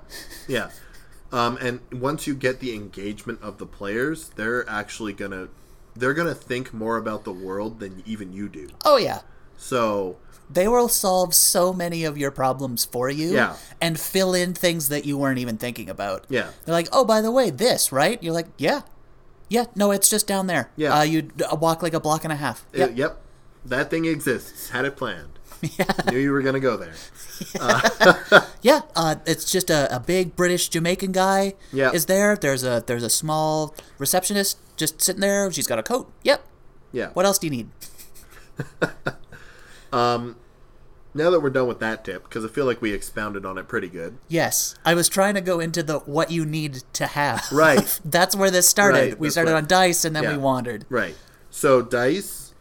[0.47, 0.69] Yeah.
[1.31, 5.47] Um, and once you get the engagement of the players, they're actually gonna
[5.95, 8.69] they're gonna think more about the world than even you do.
[8.85, 9.21] Oh, yeah.
[9.61, 10.17] So
[10.49, 13.55] They will solve so many of your problems for you Yeah.
[13.79, 16.25] and fill in things that you weren't even thinking about.
[16.29, 16.49] Yeah.
[16.65, 18.21] They're like, oh, by the way, this, right?
[18.21, 18.81] You're like, yeah.
[19.47, 20.71] Yeah, no, it's just down there.
[20.75, 20.97] Yeah.
[20.97, 22.65] Uh, you uh, walk like a block and a half.
[22.73, 22.91] uh, Yep.
[22.95, 23.21] yep,
[23.65, 24.69] that thing exists.
[24.71, 25.27] Had it planned.
[25.77, 25.85] Yeah.
[26.09, 26.95] Knew you were gonna go there.
[28.61, 31.91] Yeah, uh, it's just a, a big British Jamaican guy Yeah.
[31.91, 32.35] is there.
[32.35, 35.51] There's a there's a small receptionist just sitting there.
[35.51, 36.11] She's got a coat.
[36.23, 36.41] Yep.
[36.91, 37.09] Yeah.
[37.13, 37.69] What else do you need?
[41.13, 43.67] Now that we're done with that tip, because I feel like we expounded on it
[43.67, 44.17] pretty good.
[44.29, 47.45] Yes, I was trying to go into the what you need to have.
[47.51, 47.99] Right.
[48.05, 48.97] that's where this started.
[48.97, 49.57] Right, we started right.
[49.57, 50.31] on dice and then Yeah.
[50.31, 50.85] we wandered.
[50.89, 51.15] Right.
[51.49, 52.53] So dice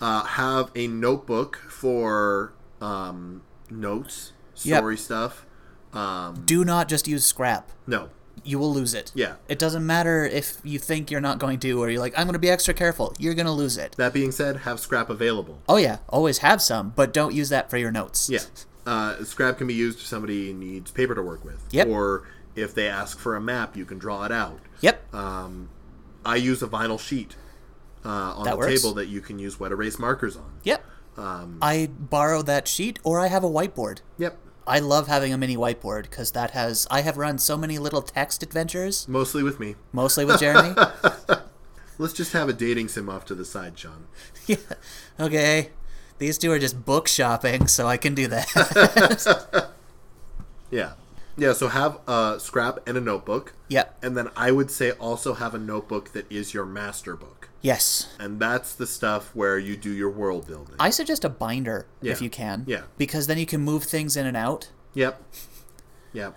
[0.00, 4.78] uh, have a notebook for um, notes, Yep.
[4.78, 5.44] story stuff.
[5.92, 7.70] Um, Do not just use scrap.
[7.86, 8.10] no.
[8.48, 9.12] You will lose it.
[9.14, 9.34] Yeah.
[9.48, 12.32] It doesn't matter if you think you're not going to or you're like I'm going
[12.32, 13.12] to be extra careful.
[13.18, 13.94] You're going to lose it.
[13.98, 15.58] That being said, have scrap available.
[15.68, 18.30] Oh yeah, always have some, but don't use that for your notes.
[18.30, 18.40] Yeah.
[18.86, 21.62] Uh, scrap can be used if somebody needs paper to work with.
[21.72, 21.88] Yep.
[21.88, 24.60] Or if they ask for a map, you can draw it out.
[24.80, 25.14] Yep.
[25.14, 25.68] Um,
[26.24, 27.36] I use a vinyl sheet
[28.04, 28.80] uh, on That the works.
[28.80, 30.50] table that you can use wet erase markers on.
[30.64, 30.84] Yep.
[31.18, 34.00] Um, I borrow that sheet or I have a whiteboard.
[34.16, 34.38] Yep.
[34.68, 38.02] I love having a mini whiteboard because that has I have run so many little
[38.02, 39.74] text adventures, Mostly with me.
[39.92, 40.74] mostly with Jeremy.
[41.98, 44.06] Let's just have a dating sim off to the side, Shaun.
[44.46, 44.56] yeah.
[45.18, 45.70] Okay.
[46.18, 49.70] These two are just book shopping, so I can do that.
[50.70, 50.92] Yeah.
[51.36, 53.54] Yeah, so have a scrap and a notebook.
[53.68, 53.84] Yeah.
[54.02, 57.47] And then I would say also have a notebook that is your master book.
[57.60, 58.14] Yes.
[58.20, 60.76] And that's the stuff where you do your world building.
[60.78, 62.12] I suggest a binder Yeah.
[62.12, 62.64] if you can.
[62.66, 62.82] Yeah.
[62.96, 65.20] Because then you can move things in and out Yep.
[66.12, 66.36] Yep.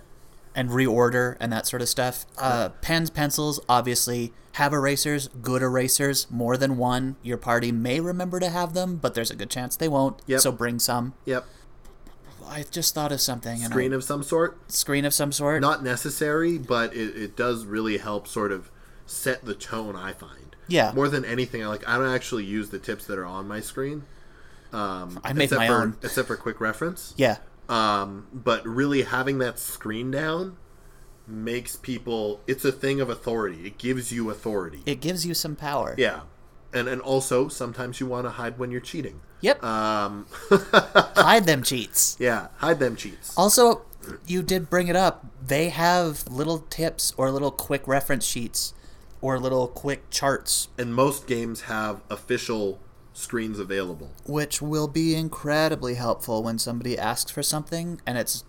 [0.56, 2.26] and reorder and that sort of stuff.
[2.38, 4.34] Uh, pens, pencils, obviously.
[4.56, 7.16] Have erasers, good erasers, more than one.
[7.24, 10.22] Your party may remember to have them, but there's a good chance they won't.
[10.26, 10.42] Yep.
[10.42, 11.14] So bring some.
[11.26, 11.46] Yep.
[12.46, 13.64] I just thought of something.
[13.64, 14.60] and Screen I, of some sort.
[14.70, 15.62] screen of some sort.
[15.62, 18.70] Not necessary, but it, it does really help sort of
[19.06, 20.51] set the tone, I find.
[20.72, 20.92] Yeah.
[20.94, 23.60] More than anything, I like I don't actually use the tips that are on my
[23.60, 24.04] screen.
[24.74, 25.98] Um, I made my for, own.
[26.02, 27.14] Except for quick reference.
[27.18, 27.38] Yeah.
[27.70, 30.58] Um, but really having that screen down
[31.28, 33.66] makes people it's a thing of authority.
[33.68, 34.82] It gives you authority.
[34.86, 35.96] It gives you some power.
[35.98, 36.22] yeah.
[36.74, 39.22] and and also sometimes you want to hide when you're cheating.
[39.42, 39.64] Yep.
[39.64, 40.28] Um,
[41.16, 42.16] Hide them cheats.
[42.20, 43.34] yeah, hide them cheats.
[43.36, 43.82] Also,
[44.28, 45.26] you did bring it up.
[45.44, 48.74] They have little tips or little quick reference sheets
[49.22, 52.80] or little quick charts, And most games have official
[53.14, 54.12] screens available.
[54.26, 58.44] which will be incredibly helpful when somebody asks for something and it's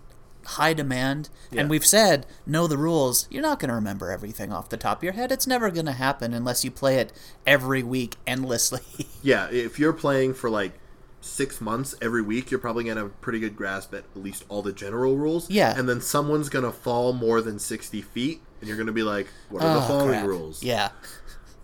[0.45, 1.29] high demand.
[1.51, 1.61] Yeah.
[1.61, 3.27] And we've said, know the rules.
[3.29, 5.31] You're not going to remember everything off the top of your head.
[5.31, 7.13] It's never going to happen unless you play it
[7.45, 8.81] every week endlessly.
[9.21, 10.73] Yeah, if you're playing for like
[11.21, 14.43] six months every week, you're probably gonna have a pretty good grasp at at least
[14.49, 15.49] all the general rules.
[15.49, 15.73] Yeah.
[15.79, 19.61] and then someone's gonna fall more than sixty feet, and you're gonna be like, "What
[19.61, 20.25] are the Oh, following crap.
[20.25, 20.89] rules?" Yeah.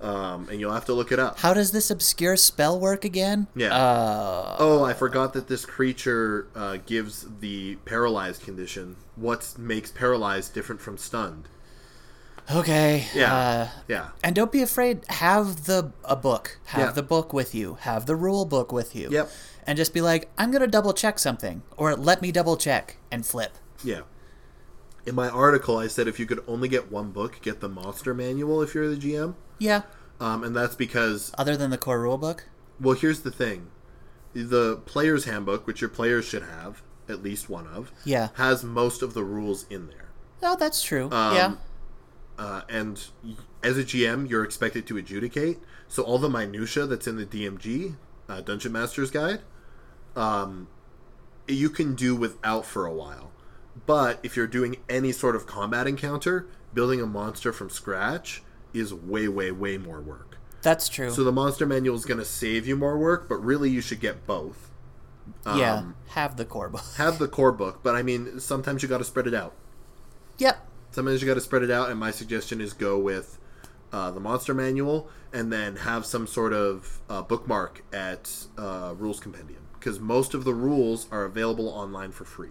[0.02, 1.40] um, and you'll have to look it up.
[1.40, 3.48] How does this obscure spell work again?
[3.56, 3.74] Yeah.
[3.76, 8.96] Uh, Oh, I forgot that this creature uh, gives the paralyzed condition.
[9.16, 11.48] What makes paralyzed different from stunned?
[12.54, 13.08] okay.
[13.14, 15.04] Yeah, Uh, yeah, And don't be afraid.
[15.10, 16.58] Have the a book.
[16.66, 16.92] Have Yeah.
[16.92, 17.78] the book with you.
[17.82, 19.10] Have the rule book with you.
[19.12, 19.30] Yep.
[19.68, 23.26] And just be like, I'm gonna double check something, or let me double check and
[23.26, 23.54] flip.
[23.84, 24.02] yeah.
[25.06, 28.14] In my article, I said if you could only get one book, get the monster
[28.14, 29.84] manual if you're the GM, Yeah.
[30.20, 32.46] um, and that's because Other than the core rule book.
[32.80, 33.68] Well, here's the thing:
[34.34, 38.30] the player's handbook, which your players should have at least one of, Yeah.
[38.36, 40.10] has most of the rules in there.
[40.44, 41.06] Oh, that's true.
[41.12, 41.56] Um, yeah.
[42.38, 43.04] Uh, and
[43.64, 45.60] as a GM, you're expected to adjudicate.
[45.88, 47.96] So all the minutia that's in the DMG
[48.30, 49.42] uh, Dungeon Master's Guide,
[50.16, 50.68] um,
[51.48, 53.32] you can do without for a while.
[53.86, 58.42] But if you're doing any sort of combat encounter, building a monster from scratch
[58.74, 60.38] is way, way, way more work.
[60.62, 61.10] That's true.
[61.12, 64.00] So the monster manual is going to save you more work, but really you should
[64.00, 64.72] get both.
[65.46, 65.76] yeah.
[65.76, 66.84] um, Have the core book.
[66.98, 69.54] Have the core book, but I mean, sometimes you got to spread it out.
[70.38, 70.66] yep.
[70.92, 73.38] Sometimes you got to spread it out, and my suggestion is go with
[73.94, 79.20] uh, the monster manual and then have some sort of uh, bookmark at uh, Rules
[79.20, 82.50] Compendium because most of the rules are available online for free.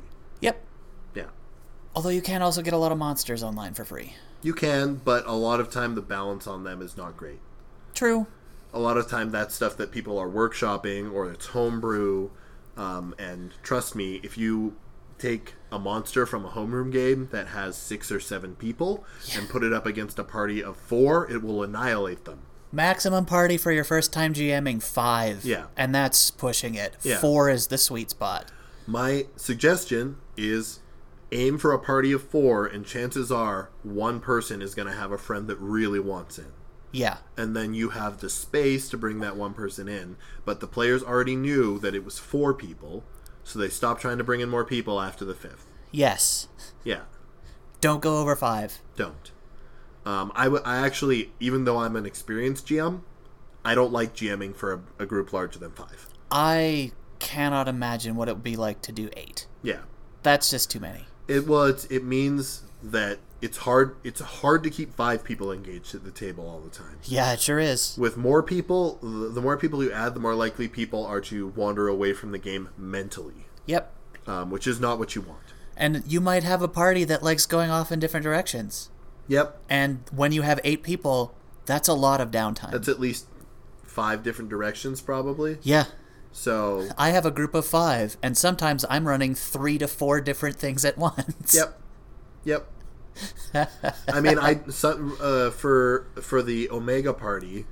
[1.98, 4.14] Yeah, Although you can also get a lot of monsters online for free.
[4.42, 7.40] you can, but a lot of time the balance on them is not great.
[7.94, 8.26] True.
[8.72, 12.30] a lot of time that's stuff that people are workshopping or it's homebrew.
[12.76, 14.76] Um, and trust me, if you
[15.18, 19.64] take a monster from a homeroom game that has six or seven people and put
[19.64, 22.42] it up against a party of four, it will annihilate them.
[22.70, 25.44] Maximum party for your first time GMing five.
[25.44, 25.66] Yeah.
[25.76, 26.96] And that's pushing it.
[27.02, 27.18] Yeah.
[27.18, 28.52] Four is the sweet spot.
[28.86, 30.78] My suggestion is
[31.32, 35.12] aim for a party of four, and chances are one person is going to have
[35.12, 36.52] a friend that really wants in.
[36.90, 37.18] Yeah.
[37.36, 40.16] and then you have the space to bring that one person in.
[40.46, 43.04] But the players already knew that it was four people,
[43.44, 45.66] so they stopped trying to bring in more people after the fifth.
[45.90, 46.48] Yes.
[46.84, 47.02] Yeah,
[47.82, 48.78] Don't go over five.
[48.96, 49.32] don't.
[50.06, 53.02] Um, I, w- I actually, even though I'm an experienced GM,
[53.66, 56.08] I don't like GMing for a, a group larger than five.
[56.30, 59.46] I cannot imagine what it would be like to do eight.
[59.62, 59.80] Yeah,
[60.22, 61.04] That's just too many.
[61.28, 63.96] It well, it's, it means that it's hard.
[64.02, 66.98] It's hard to keep five people engaged at the table all the time.
[67.04, 67.96] Yeah, it sure is.
[67.98, 71.48] With more people, the the more people you add, the more likely people are to
[71.48, 73.92] wander away from the game mentally, Yep.
[74.26, 75.40] um, which is not what you want.
[75.76, 78.90] And you might have a party that likes going off in different directions.
[79.28, 81.34] Yep, And when you have eight people,
[81.66, 82.72] that's a lot of downtime.
[82.72, 83.26] that's at least
[83.84, 85.58] five different directions, probably.
[85.62, 85.84] yeah.
[86.32, 90.56] So, I have a group of five, and sometimes I'm running three to four different
[90.56, 91.54] things at once.
[91.54, 91.80] yep,
[92.44, 92.66] yep.
[93.54, 97.66] I mean, I so, uh, for for the Omega Party,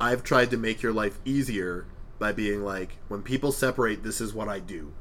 [0.00, 1.86] I've tried to make your life easier
[2.18, 4.92] by being like, when people separate, this is what I do,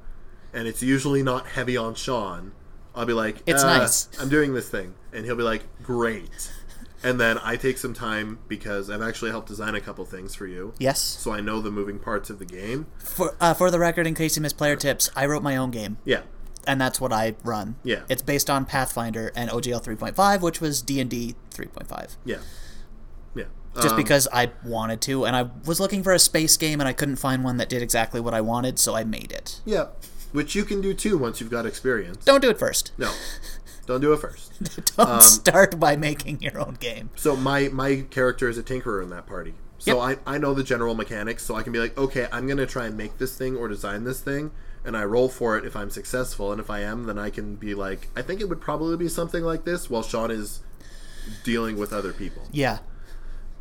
[0.54, 2.54] and it's usually not heavy on Shaun.
[2.95, 6.52] I'll be like, It's "Uh, nice." I'm doing this thing, and he'll be like, great.
[7.03, 10.45] And then I take some time because I've actually helped design a couple things for
[10.45, 10.73] you.
[10.77, 10.99] Yes.
[11.01, 12.85] So I know the moving parts of the game.
[12.99, 15.71] For uh, for the record, in case you missed player tips, I wrote my own
[15.71, 16.21] game, Yeah.
[16.67, 17.75] and that's what I run.
[17.83, 18.01] Yeah.
[18.07, 22.17] It's based on Pathfinder and OGL 3.5, which was D and D 3.5.
[22.23, 22.37] Yeah.
[23.33, 23.45] Yeah.
[23.75, 26.87] Just Um, because I wanted to, and I was looking for a space game, and
[26.87, 29.59] I couldn't find one that did exactly what I wanted, so I made it.
[29.65, 29.87] Yeah.
[30.33, 32.23] Which you can do too once you've got experience.
[32.25, 32.91] Don't do it first.
[32.97, 33.11] No.
[33.85, 34.51] Don't do it first.
[34.97, 37.09] Don't Um, start by making your own game.
[37.15, 39.53] So my my character is a tinkerer in that party.
[39.79, 40.19] So Yep.
[40.27, 42.86] I, I know the general mechanics, so I can be like, okay, I'm gonna try
[42.86, 44.51] and make this thing or design this thing,
[44.86, 47.55] and I roll for it if I'm successful, and if I am, then I can
[47.55, 50.59] be like, I think it would probably be something like this, while Shaun is
[51.43, 52.43] dealing with other people.
[52.51, 52.79] Yeah.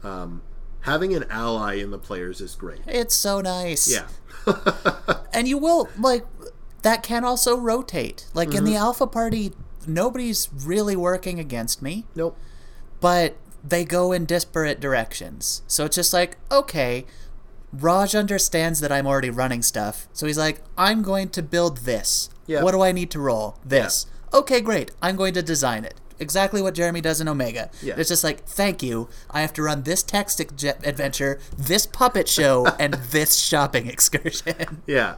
[0.04, 0.42] Um,
[0.84, 2.80] Having an ally in the players is great.
[2.86, 3.90] It's so nice.
[3.90, 4.06] Yeah.
[5.34, 6.24] And you will, like,
[6.82, 8.26] that can also rotate.
[8.32, 8.64] Like, in Mm-hmm.
[8.64, 9.52] the Alpha Party,
[9.86, 12.36] nobody's really working against me, Nope.
[13.00, 15.62] but they go in disparate directions.
[15.66, 17.04] So it's just like, okay,
[17.72, 22.30] Raj understands that I'm already running stuff, so he's like, I'm going to build this.
[22.46, 22.62] Yeah.
[22.62, 23.58] What do I need to roll?
[23.64, 24.06] This.
[24.32, 24.90] Okay, great.
[25.00, 25.94] I'm going to design it.
[26.18, 27.70] Exactly what Jeremy does in Omega.
[27.82, 27.94] Yeah.
[27.96, 29.08] It's just like, thank you.
[29.30, 34.82] I have to run this text ex- adventure, this puppet show, and this shopping excursion.
[34.86, 35.16] Yeah.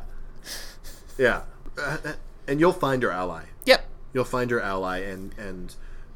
[1.18, 1.42] Yeah.
[1.76, 1.98] Uh,
[2.46, 3.44] and you'll find your ally.
[4.12, 5.74] You'll find your ally, and and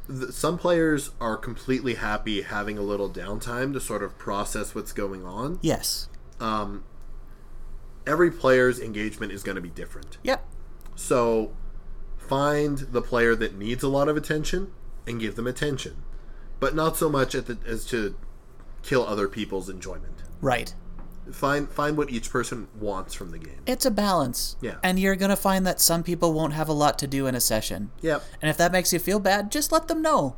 [0.08, 4.92] th- some players are completely happy having a little downtime to sort of process what's
[4.92, 5.58] going on.
[5.62, 6.08] Yes.
[6.40, 6.84] Um,
[8.06, 10.18] Every player's engagement is going to be different.
[10.22, 10.46] Yep.
[10.94, 11.52] So
[12.16, 14.72] find the player that needs a lot of attention
[15.06, 16.04] and give them attention,
[16.60, 18.16] but not so much at the, as to
[18.82, 20.22] kill other people's enjoyment.
[20.40, 20.72] Right.
[21.32, 23.60] Find find what each person wants from the game.
[23.66, 24.56] It's a balance.
[24.60, 24.76] Yeah.
[24.82, 27.34] And you're going to find that some people won't have a lot to do in
[27.34, 27.90] a session.
[28.00, 28.22] Yep.
[28.40, 30.36] And if that makes you feel bad, just let them know.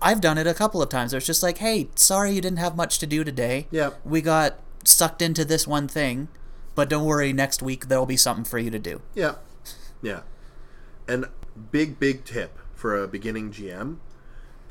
[0.00, 1.14] I've done it a couple of times.
[1.14, 3.66] It's just like, hey, sorry you didn't have much to do today.
[3.70, 4.00] Yep.
[4.04, 6.28] We got sucked into this one thing,
[6.74, 9.00] but don't worry, next week there'll be something for you to do.
[9.14, 9.36] Yeah.
[10.02, 10.22] Yeah.
[11.06, 11.26] And
[11.70, 13.98] big, big tip for a beginning GM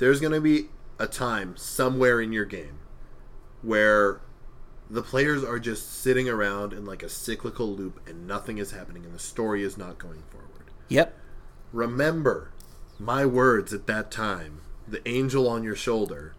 [0.02, 2.80] there's going to be a time somewhere in your game
[3.62, 4.20] where
[4.92, 9.06] the players are just sitting around in like a cyclical loop and nothing is happening
[9.06, 10.70] and the story is not going forward.
[10.88, 11.16] Yep.
[11.72, 12.50] Remember
[12.98, 16.34] my words at that time the angel on your shoulder.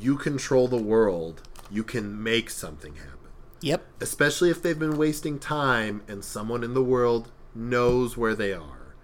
[0.00, 3.14] You control the world, you can make something happen
[3.60, 3.84] Yep.
[4.00, 8.94] especially if they've been wasting time and someone in the world knows where they are.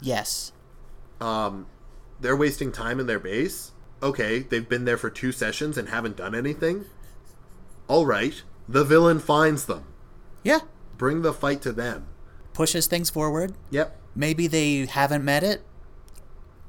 [0.00, 0.52] Yes.
[1.20, 1.66] Um
[2.20, 3.72] they're wasting time in their base.
[4.00, 6.84] Okay, they've been there for two sessions and haven't done anything.
[7.88, 9.84] All right, the villain finds them.
[10.42, 10.60] Yeah.
[10.96, 12.06] Bring the fight to them.
[12.52, 13.54] Pushes things forward.
[13.70, 13.98] Yep.
[14.14, 15.62] Maybe they haven't met it.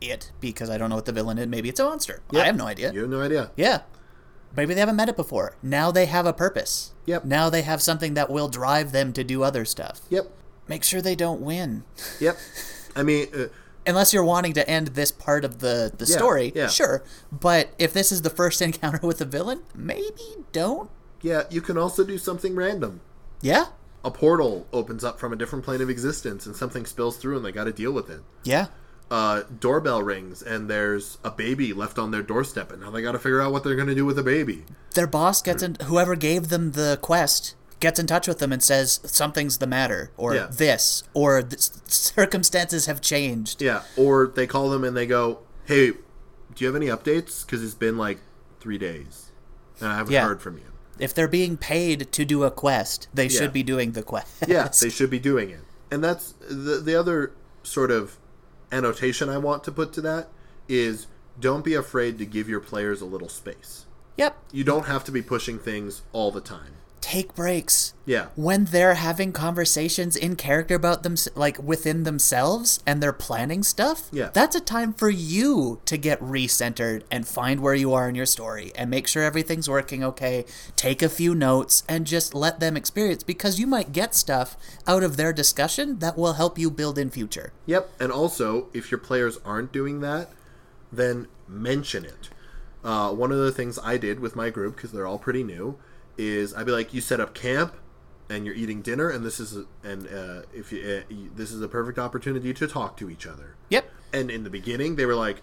[0.01, 1.47] It, because I don't know what the villain is.
[1.47, 2.21] Maybe it's a monster.
[2.33, 2.91] I have no idea.
[2.91, 3.51] You have no idea.
[3.55, 3.81] Yeah.
[4.55, 5.55] Maybe they haven't met it before.
[5.61, 6.93] Now they have a purpose.
[7.05, 7.25] Yep.
[7.25, 10.01] Now they have something that will drive them to do other stuff.
[10.09, 10.31] Yep.
[10.67, 11.83] Make sure they don't win.
[12.19, 12.37] Yep.
[12.95, 13.45] I mean, uh,
[13.87, 16.67] Unless you're wanting to end this part of the, the Yeah, story, yeah.
[16.67, 17.03] sure.
[17.31, 20.89] But if this is the first encounter with the villain, maybe don't.
[21.25, 23.01] Yeah, you can also do something random.
[23.41, 23.65] Yeah.
[24.03, 27.43] A portal opens up from a different plane of existence and something spills through and
[27.45, 28.21] they got to deal with it.
[28.43, 28.67] Yeah.
[29.11, 33.11] uh, doorbell rings and there's a baby left on their doorstep, and now they got
[33.13, 34.63] to figure out what they're going to do with the baby.
[34.95, 38.63] Their boss gets in, whoever gave them the quest gets in touch with them and
[38.63, 40.47] says something's the matter, or Yeah.
[40.51, 41.43] this, or
[41.87, 43.61] circumstances have changed.
[43.61, 45.97] Yeah, or they call them and they go, "Hey, do
[46.57, 47.45] you have any updates?
[47.45, 48.19] Because it's been like
[48.59, 49.31] three days,
[49.79, 50.25] and I haven't Yeah.
[50.27, 50.63] heard from you."
[50.99, 53.39] If they're being paid to do a quest, they Yeah.
[53.39, 54.31] should be doing the quest.
[54.47, 55.61] Yeah, they should be doing it.
[55.91, 57.31] And that's the the other
[57.63, 58.17] sort of
[58.71, 60.29] annotation I want to put to that
[60.67, 61.07] is
[61.39, 63.85] don't be afraid to give your players a little space.
[64.17, 64.37] Yep.
[64.51, 66.73] You don't have to be pushing things all the time.
[67.01, 67.93] Take breaks.
[68.07, 68.27] Yeah.
[68.35, 74.09] when they're having conversations in character about them like within themselves and they're planning stuff
[74.11, 74.29] Yeah.
[74.31, 78.27] that's a time for you to get recentered and find where you are in your
[78.27, 82.77] story and make sure everything's working okay take a few notes and just let them
[82.77, 86.99] experience because you might get stuff out of their discussion that will help you build
[86.99, 90.29] in future Yep, and also if your players aren't doing that,
[90.91, 92.29] then mention it.
[92.83, 95.79] Uh, one of the things I did with my group because they're all pretty new
[96.17, 97.73] is I'd be like, you set up camp
[98.29, 101.61] and you're eating dinner, and this is and uh, if you, uh, you, this is
[101.61, 103.55] a perfect opportunity to talk to each other.
[103.69, 105.41] yep And in the beginning, they were like,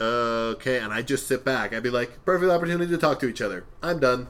[0.00, 1.74] okay, and I just sit back.
[1.74, 3.64] I'd be like, perfect opportunity to talk to each other.
[3.82, 4.28] I'm done.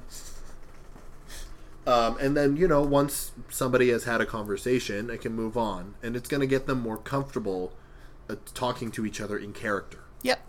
[1.87, 5.95] Um, and then you know, once somebody has had a conversation, I can move on,
[6.03, 7.73] and it's going to get them more comfortable
[8.31, 9.99] uh, talking to each other in character.
[10.23, 10.41] yep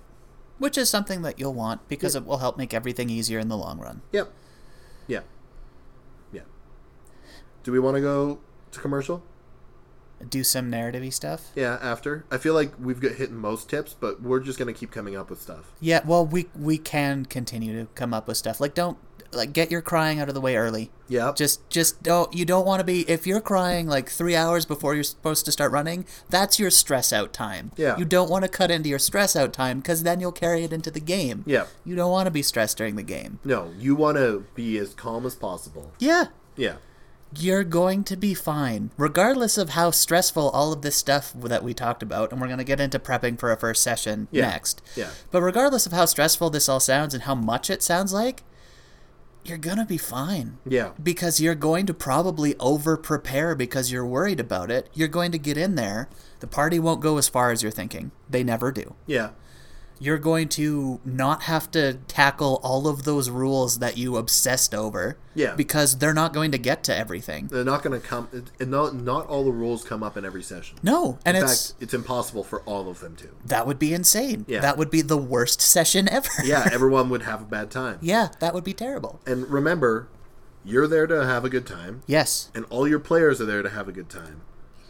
[0.60, 3.58] which is something that you'll want because it will help make everything easier in the
[3.58, 4.32] long run Yep.
[5.08, 5.22] Yeah.
[7.64, 8.40] Do we want to go
[8.72, 9.24] to commercial?
[10.30, 12.24] do some narrative stuff Yeah, after.
[12.32, 15.16] I feel like we've got hit most tips, but we're just going to keep coming
[15.16, 15.72] up with stuff.
[15.82, 18.62] Yeah, well, we we can continue to come up with stuff.
[18.62, 18.98] Like, don't
[19.34, 20.92] like get your crying out of the way early.
[21.08, 21.34] Yeah.
[21.36, 24.94] Just just don't you don't want to be if you're crying like three hours before
[24.94, 26.06] you're supposed to start running.
[26.30, 27.72] That's your stress out time.
[27.76, 27.98] Yeah.
[27.98, 30.72] You don't want to cut into your stress out time because then you'll carry it
[30.72, 31.44] into the game.
[31.48, 31.66] Yeah.
[31.84, 33.40] You don't want to be stressed during the game.
[33.44, 35.92] No, you want to be as calm as possible.
[36.00, 36.26] Yeah.
[36.56, 36.76] Yeah.
[37.38, 41.74] You're going to be fine, regardless of how stressful all of this stuff that we
[41.74, 44.50] talked about, and we're going to get into prepping for a first session Yeah.
[44.50, 44.82] next.
[44.96, 45.10] Yeah.
[45.32, 48.44] But regardless of how stressful this all sounds and how much it sounds like,
[49.46, 50.58] you're going to be fine.
[50.66, 50.92] Yeah.
[51.02, 54.90] Because you're going to probably over prepare because you're worried about it.
[54.94, 56.08] You're going to get in there.
[56.40, 58.12] The party won't go as far as you're thinking.
[58.30, 58.96] They never do.
[59.06, 59.32] Yeah.
[60.00, 65.18] You're going to not have to tackle all of those rules that you obsessed over.
[65.36, 65.56] Yeah.
[65.56, 67.48] Because they're not going to get to everything.
[67.48, 68.28] They're not going to come.
[68.60, 70.78] And not not all the rules come up in every session.
[70.84, 73.30] No, and In it's fact, it's impossible for all of them to.
[73.46, 74.46] that would be insane.
[74.48, 74.60] Yeah.
[74.62, 76.30] That would be the worst session ever.
[76.44, 78.00] Yeah, everyone would have a bad time.
[78.02, 79.22] yeah, that would be terrible.
[79.26, 80.08] And remember,
[80.66, 83.70] you're there to have a good time, Yes, and all your players are there to
[83.70, 84.42] have a good time.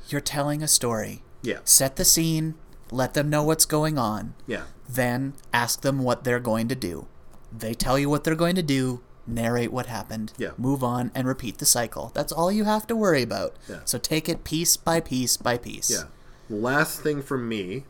[0.10, 1.24] you're telling a story.
[1.42, 2.56] Yeah, Set the scene,
[2.92, 7.08] let them know what's going on, yeah, then ask them what they're going to do.
[7.52, 10.52] They tell you what they're going to do, narrate what happened, Yeah.
[10.58, 12.12] move on, and repeat the cycle.
[12.14, 13.56] That's all you have to worry about.
[13.70, 13.80] Yeah.
[13.86, 15.90] So take it piece by piece by piece.
[15.92, 16.04] yeah.
[16.50, 17.86] Last thing from me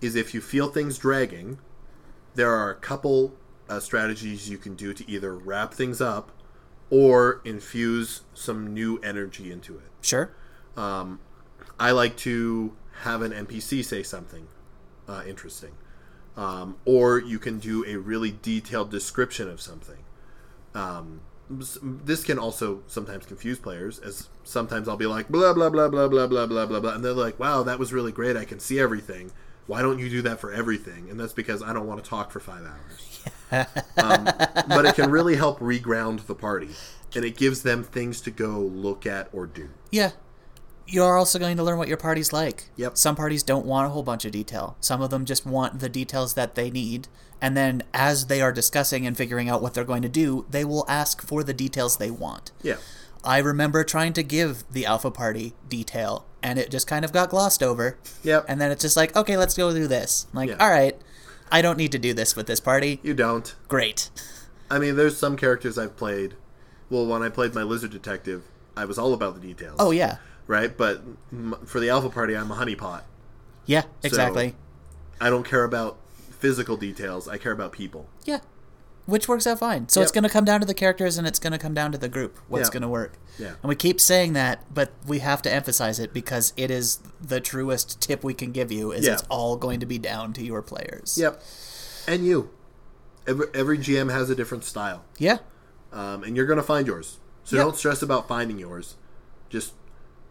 [0.00, 1.58] is if you feel things dragging,
[2.34, 3.34] there are a couple
[3.68, 6.30] uh, strategies you can do to either wrap things up
[6.90, 9.90] or infuse some new energy into it.
[10.00, 10.30] Sure.
[10.76, 11.20] Um,
[11.78, 14.48] I like to have an NPC say something
[15.08, 15.72] uh, interesting.
[16.36, 19.98] Um, or you can do a really detailed description of something.
[20.74, 21.20] Um,
[21.50, 26.06] this can also sometimes confuse players, as sometimes I'll be like, blah, blah, blah, blah,
[26.06, 26.94] blah, blah, blah, blah, blah.
[26.94, 28.36] And they're like, wow, that was really great.
[28.36, 29.32] I can see everything.
[29.66, 31.10] Why don't you do that for everything?
[31.10, 33.66] And that's because I don't want to talk for five hours.
[33.96, 34.24] um,
[34.68, 36.70] but it can really help reground the party.
[37.14, 39.70] And it gives them things to go look at or do.
[39.90, 40.12] Yeah.
[40.90, 42.70] You're also going to learn what your party's like.
[42.76, 42.96] Yep.
[42.96, 44.76] Some parties don't want a whole bunch of detail.
[44.80, 47.08] Some of them just want the details that they need.
[47.42, 50.64] And then as they are discussing and figuring out what they're going to do, they
[50.64, 52.52] will ask for the details they want.
[52.62, 52.76] Yeah.
[53.22, 57.30] I remember trying to give the Alpha Party detail, and it just kind of got
[57.30, 57.98] glossed over.
[58.22, 58.46] Yep.
[58.48, 60.26] And then it's just like, okay, let's go do this.
[60.32, 60.56] I'm like, Yeah.
[60.58, 60.96] all right,
[61.52, 63.00] I don't need to do this with this party.
[63.02, 63.54] You don't.
[63.68, 64.08] Great.
[64.70, 66.34] I mean, there's some characters I've played.
[66.90, 68.44] Well, when I played my lizard detective,
[68.76, 69.76] I was all about the details.
[69.78, 70.18] Oh yeah,
[70.48, 70.76] right.
[70.76, 73.02] But m- for the alpha party, I'm a honeypot.
[73.66, 74.56] yeah, exactly.
[75.20, 75.98] I don't care about
[76.30, 77.28] physical details.
[77.28, 78.08] I care about people.
[78.24, 78.40] Yeah,
[79.06, 79.88] which works out fine.
[79.88, 81.92] So it's going to come down to the characters, and it's going to come down
[81.92, 82.38] to the group.
[82.48, 82.72] What's Yeah.
[82.72, 83.18] going to work?
[83.38, 83.48] Yeah.
[83.62, 87.40] And we keep saying that, but we have to emphasize it because it is the
[87.40, 88.90] truest tip we can give you.
[88.92, 89.14] Is Yeah.
[89.14, 91.16] it's all going to be down to your players.
[91.18, 91.42] Yep.
[92.06, 92.50] And you.
[93.26, 95.38] Every, every GM has a different style, Yeah.
[95.92, 97.18] um, and you're going to find yours.
[97.44, 97.64] So Yep.
[97.64, 98.94] don't stress about finding yours.
[99.50, 99.74] Just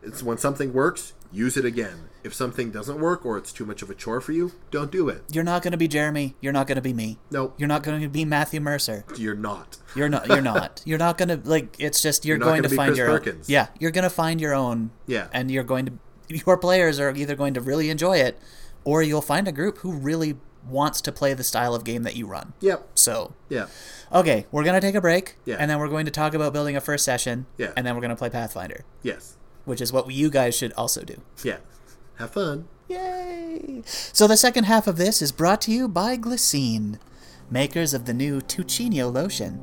[0.01, 2.09] it's when something works, use it again.
[2.23, 5.07] If something doesn't work or it's too much of a chore for you, don't do
[5.07, 5.23] it.
[5.31, 6.35] You're not going to be Jeremy.
[6.41, 7.19] You're not going to be me.
[7.31, 7.55] Nope.
[7.57, 9.05] You're not going to be Matthew Mercer.
[9.17, 9.77] You're not.
[9.95, 10.27] You're not.
[10.27, 10.81] You're not.
[10.85, 11.75] You're not going to like.
[11.79, 13.49] It's just you're, You're going gonna find Chris your Perkins.
[13.49, 13.53] own.
[13.53, 14.91] Yeah, you're going to find your own.
[15.05, 15.27] Yeah.
[15.31, 15.93] And you're going to.
[16.45, 18.37] Your players are either going to really enjoy it,
[18.83, 20.35] or you'll find a group who really
[20.67, 22.51] wants to play the style of game that you run.
[22.59, 22.89] Yep.
[22.95, 23.67] So, Yeah.
[24.11, 25.55] okay, we're gonna take a break, Yeah.
[25.57, 27.71] and then we're going to talk about building a first session, Yeah.
[27.77, 29.36] and then we're gonna play Pathfinder, Yes.
[29.67, 31.21] Which is what you guys should also do.
[31.43, 31.57] Yeah.
[32.17, 32.67] Have fun.
[32.87, 33.81] Yay!
[33.85, 36.97] So the second half of this is brought to you by Glycine,
[37.51, 39.61] makers of the new Tuccinio lotion.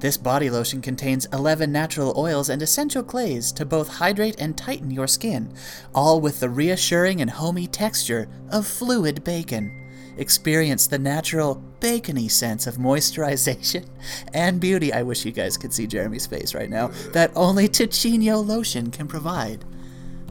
[0.00, 4.90] This body lotion contains 11 natural oils and essential clays to both hydrate and tighten
[4.90, 5.54] your skin,
[5.94, 9.85] all with the reassuring and homey texture of fluid bacon.
[10.16, 13.86] Experience the natural bacony sense of moisturization
[14.34, 14.92] and beauty.
[14.92, 16.88] I wish you guys could see Jeremy's face right now.
[17.12, 19.64] That only Tuccinio lotion can provide.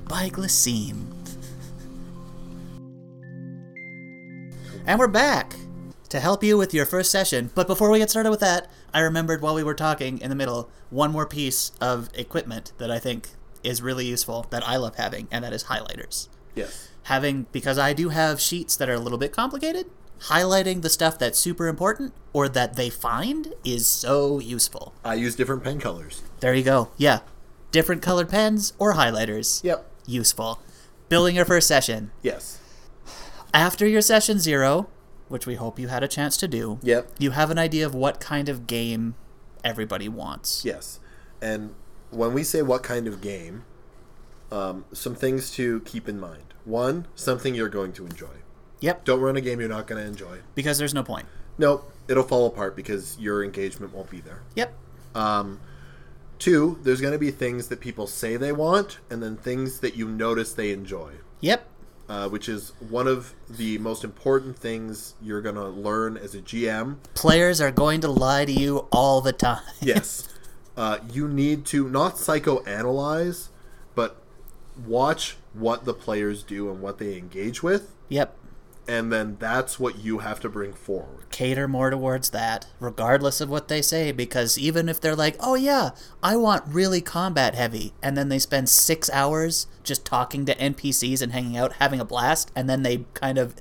[0.08, 1.12] By Glycine.
[4.88, 5.56] And we're back
[6.10, 7.50] to help you with your first session.
[7.56, 10.36] But before we get started with that, I remembered while we were talking in the
[10.36, 13.30] middle one more piece of equipment that I think
[13.64, 16.30] is really useful that I love having, and that is highlighters.
[16.54, 16.90] Yes.
[17.06, 19.86] Having, because I do have sheets that are a little bit complicated,
[20.22, 24.94] highlighting the stuff that's super important or that they find is so useful.
[25.04, 26.24] I use different pen colors.
[26.40, 26.90] There you go.
[26.98, 27.20] Yeah.
[27.72, 29.64] Different colored pens or highlighters.
[29.64, 29.86] Yep.
[30.08, 30.60] Useful.
[31.10, 32.12] Building your first session.
[32.22, 32.60] Yes.
[33.54, 34.88] After your session zero,
[35.28, 37.12] which we hope you had a chance to do, Yep.
[37.20, 39.16] you have an idea of what kind of game
[39.64, 40.64] everybody wants.
[40.66, 41.00] Yes.
[41.42, 41.74] And
[42.10, 43.64] when we say what kind of game,
[44.52, 46.54] um, some things to keep in mind.
[46.64, 48.38] One, something you're going to enjoy.
[48.80, 49.06] Yep.
[49.06, 50.40] Don't run a game you're not going to enjoy.
[50.54, 51.28] Because there's no point.
[51.58, 51.92] Nope.
[52.08, 54.44] It'll fall apart because your engagement won't be there.
[54.56, 54.74] Yep.
[55.16, 55.60] Um,
[56.40, 59.96] Two, there's going to be things that people say they want, and then things that
[59.96, 61.14] you notice they enjoy.
[61.40, 61.66] Yep.
[62.08, 66.42] Uh, which is one of the most important things you're going to learn as a
[66.42, 66.98] GM.
[67.16, 69.64] Players are going to lie to you all the time.
[69.82, 70.30] Yes.
[70.78, 73.50] uh, you need to not psychoanalyze,
[74.86, 78.36] watch what the players do and what they engage with, Yep.
[78.88, 81.30] and then that's what you have to bring forward.
[81.32, 85.56] Cater more towards that, regardless of what they say, because even if they're like, oh
[85.56, 85.92] yeah,
[86.24, 91.22] I want really combat heavy, and then they spend six hours just talking to NPCs
[91.22, 93.56] and hanging out, having a blast, and then they kind of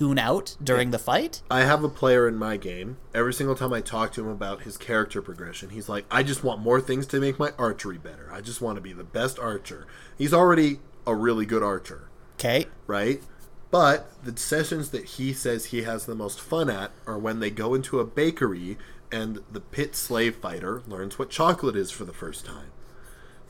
[0.00, 1.42] tune out during the fight.
[1.50, 2.96] I have a player in my game.
[3.14, 6.42] Every single time I talk to him about his character progression, he's like, I just
[6.42, 8.30] want more things to make my archery better.
[8.32, 9.86] I just want to be the best archer.
[10.16, 12.66] He's already a really good archer, Okay.
[12.86, 13.22] right?
[13.70, 17.50] But the sessions that he says he has the most fun at are when they
[17.50, 18.78] go into a bakery
[19.12, 22.70] and the pit slave fighter learns what chocolate is for the first time.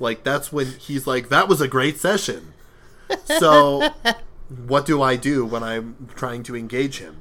[0.01, 2.55] Like, that's when he's like, that was a great session.
[3.25, 3.89] So,
[4.67, 7.19] what do I do when I'm trying to engage him?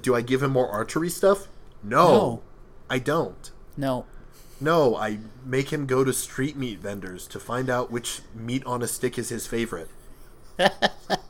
[0.00, 1.48] Do I give him more archery stuff?
[1.82, 2.42] No, No.
[2.88, 3.50] I don't.
[3.76, 4.06] No.
[4.60, 8.82] No, I make him go to street meat vendors to find out which meat on
[8.82, 9.90] a stick is his favorite.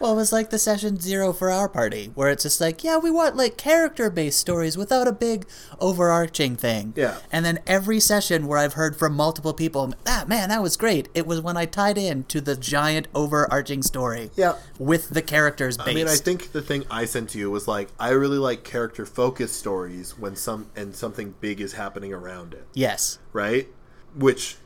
[0.00, 2.96] Well, it was like the session zero for our party, where it's just like, yeah,
[2.96, 5.46] we want like character based stories without a big
[5.78, 6.94] overarching thing.
[6.96, 7.18] Yeah.
[7.30, 11.08] And then every session where I've heard from multiple people, ah, man, that was great.
[11.14, 14.30] It was when I tied in to the giant overarching story.
[14.36, 14.56] Yeah.
[14.78, 15.90] With the characters based.
[15.90, 18.64] I mean, I think the thing I sent to you was like, I really like
[18.64, 23.18] character focused stories when some and something big is happening around it, yes.
[23.34, 23.68] right?
[24.14, 24.56] Which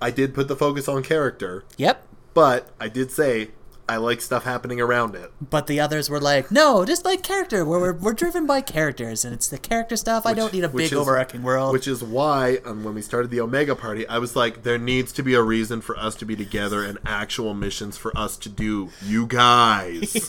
[0.00, 2.06] I did put the focus on character, Yep.
[2.32, 3.50] but I did say
[3.88, 5.30] I like stuff happening around it.
[5.40, 7.64] But the others were like, no, just like character.
[7.64, 10.24] Where we're, we're driven by characters, and it's the character stuff.
[10.24, 11.72] I don't need a big is- overarching world.
[11.72, 15.12] Which is why, um, when we started the Omega Party, I was like, there needs
[15.12, 18.48] to be a reason for us to be together and actual missions for us to
[18.48, 18.90] do.
[19.04, 20.28] You guys.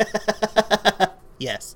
[1.40, 1.76] yes.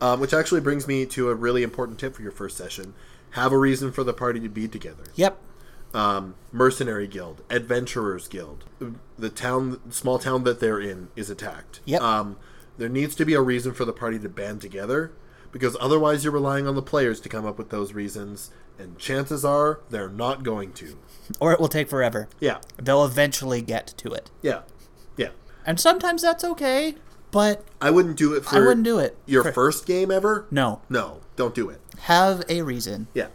[0.00, 2.94] um, which actually brings me to a really important tip for your first session.
[3.30, 5.04] Have a reason for the party to be together.
[5.14, 5.38] Yep.
[5.92, 8.64] Um, Mercenary Guild, Adventurers Guild.
[9.18, 11.80] The town, small town that they're in, is attacked.
[11.84, 12.00] Yep.
[12.00, 12.36] Um,
[12.78, 15.12] there needs to be a reason for the party to band together,
[15.52, 19.44] because otherwise you're relying on the players to come up with those reasons, and chances
[19.44, 20.96] are they're not going to.
[21.40, 22.28] Or it will take forever.
[22.38, 22.58] Yeah.
[22.80, 24.30] They'll eventually get to it.
[24.42, 24.62] Yeah.
[25.16, 25.30] Yeah.
[25.66, 26.94] And sometimes that's okay,
[27.32, 29.18] but I wouldn't do it for I wouldn't do it.
[29.26, 30.46] your for- first game ever.
[30.50, 30.80] No.
[30.88, 31.80] No, don't do it.
[32.02, 33.08] Have a reason.
[33.12, 33.26] Yeah.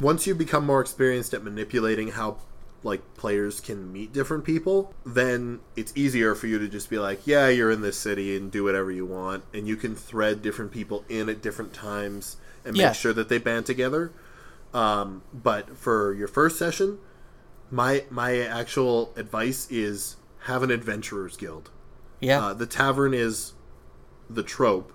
[0.00, 2.36] Once you become more experienced at manipulating how
[2.84, 7.26] like players can meet different people, then it's easier for you to just be like,
[7.26, 10.70] yeah, you're in this city and do whatever you want, and you can thread different
[10.70, 12.92] people in at different times and make Yeah.
[12.92, 14.12] sure that they band together.
[14.72, 16.98] Um, but for your first session,
[17.70, 21.70] my my actual advice is have an adventurers guild.
[22.20, 22.46] Yeah.
[22.46, 23.54] Uh, the tavern is
[24.30, 24.92] the trope,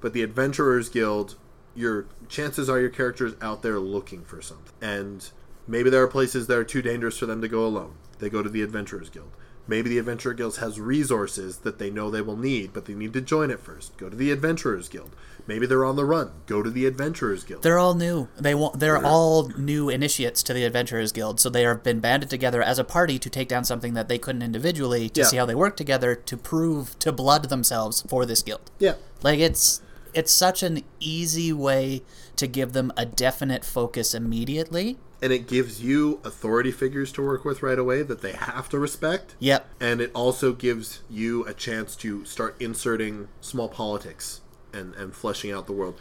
[0.00, 1.34] but the adventurers guild,
[1.78, 5.30] your chances are your character's out there looking for something, and
[5.66, 7.94] maybe there are places that are too dangerous for them to go alone.
[8.18, 9.30] They go to the adventurers guild.
[9.68, 13.12] Maybe the adventurer guild has resources that they know they will need, but they need
[13.12, 13.94] to join it first.
[13.98, 15.14] Go to the adventurers guild.
[15.46, 16.30] Maybe they're on the run.
[16.46, 17.62] Go to the adventurers guild.
[17.62, 18.28] they're all new.
[18.38, 18.80] They want.
[18.80, 22.78] They're all new initiates to the Adventurers Guild, so they have been banded together as
[22.78, 25.26] a party to take down something that they couldn't individually to Yeah.
[25.26, 28.70] see how they work together to prove to blood themselves for this guild.
[28.78, 29.80] yeah, Like it's
[30.14, 32.02] it's such an easy way
[32.36, 34.96] to give them a definite focus immediately.
[35.20, 38.78] and it gives you authority figures to work with right away that they have to
[38.78, 39.34] respect.
[39.40, 39.68] Yep.
[39.80, 44.40] and it also gives you a chance to start inserting small politics
[44.72, 45.98] and and fleshing out the world.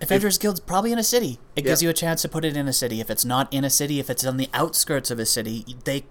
[0.00, 1.38] Adventurers Guild's probably in a city.
[1.54, 3.00] It gives you a chance to put it in a city.
[3.00, 6.04] If it's not in a city, if it's on the outskirts of a city, they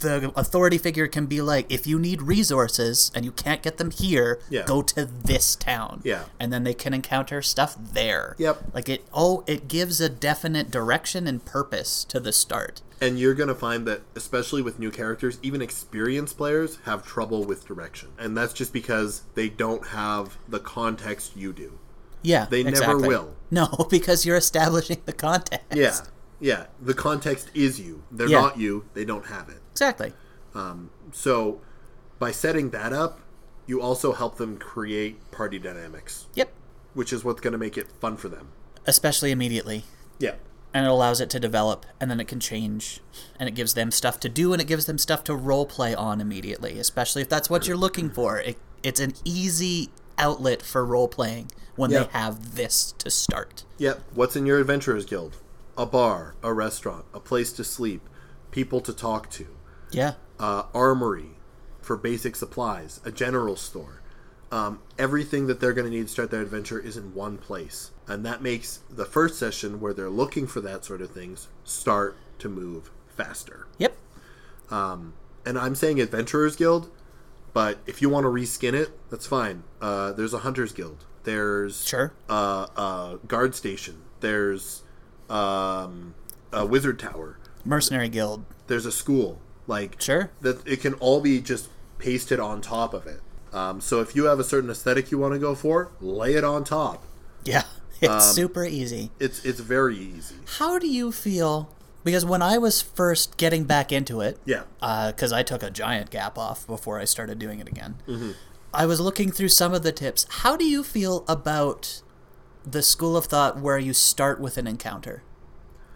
[0.00, 3.90] the authority figure can be like, if you need resources and you can't get them
[3.90, 4.64] here, Yeah.
[4.64, 6.00] go to this town.
[6.04, 6.24] Yeah.
[6.40, 8.34] And then they can encounter stuff there.
[8.38, 8.62] Yep.
[8.74, 12.82] Like it oh it gives a definite direction and purpose to the start.
[13.00, 17.44] And you're going to find that, especially with new characters, even experienced players have trouble
[17.44, 18.08] with direction.
[18.18, 21.78] And that's just because they don't have the context you do.
[22.22, 22.46] Yeah.
[22.50, 23.34] They never will.
[23.52, 25.66] No, because you're establishing the context.
[25.72, 25.96] Yeah.
[26.40, 26.66] Yeah.
[26.82, 28.02] The context is you.
[28.10, 28.40] They're Yeah.
[28.40, 28.86] not you.
[28.94, 29.60] They don't have it.
[29.78, 30.12] Exactly.
[30.56, 31.60] Um, so
[32.18, 33.20] by setting that up,
[33.64, 36.52] you also help them create party dynamics, Yep.
[36.94, 38.48] which is what's going to make it fun for them.
[38.86, 39.84] Especially immediately.
[40.18, 40.34] Yeah.
[40.74, 43.00] and it allows it to develop and then it can change
[43.40, 45.94] and it gives them stuff to do and it gives them stuff to role play
[45.94, 50.84] on immediately especially if that's what you're looking for it, it's an easy outlet for
[50.84, 52.00] role playing when Yeah.
[52.02, 54.02] they have this to start Yep.
[54.12, 55.38] What's in your adventurers guild?
[55.78, 58.02] A bar, a restaurant, a place to sleep,
[58.50, 59.46] people to talk to,
[59.90, 61.30] yeah uh, armory
[61.80, 64.02] for basic supplies, a general store.
[64.50, 67.90] Um, everything that they're going to need to start their adventure is in one place,
[68.06, 72.16] and that makes the first session where they're looking for that sort of things start
[72.38, 73.66] to move faster.
[73.78, 73.94] yep
[74.70, 76.90] And I'm saying adventurers guild,
[77.54, 79.64] but if you want to reskin it, that's fine.
[79.80, 81.04] Uh, there's a hunters guild.
[81.24, 84.02] There's sure uh, uh, guard station.
[84.20, 84.82] There's
[85.30, 86.14] um,
[86.52, 87.38] a wizard tower.
[87.64, 89.40] mercenary guild There's a school.
[89.68, 90.30] Like Sure.
[90.40, 93.20] that, it can all be just pasted on top of it.
[93.52, 96.42] Um, so if you have a certain aesthetic you want to go for, lay it
[96.42, 97.04] on top.
[97.44, 97.62] Yeah,
[98.00, 99.10] it's Um, super easy.
[99.20, 100.34] It's it's very easy.
[100.58, 101.70] How do you feel?
[102.04, 104.62] Because when I was first getting back into it, Yeah.
[104.80, 107.96] because I took a giant gap off before I started doing it again.
[108.08, 108.30] Mm-hmm.
[108.72, 110.26] I was looking through some of the tips.
[110.42, 112.02] How do you feel about
[112.64, 115.22] the school of thought where you start with an encounter?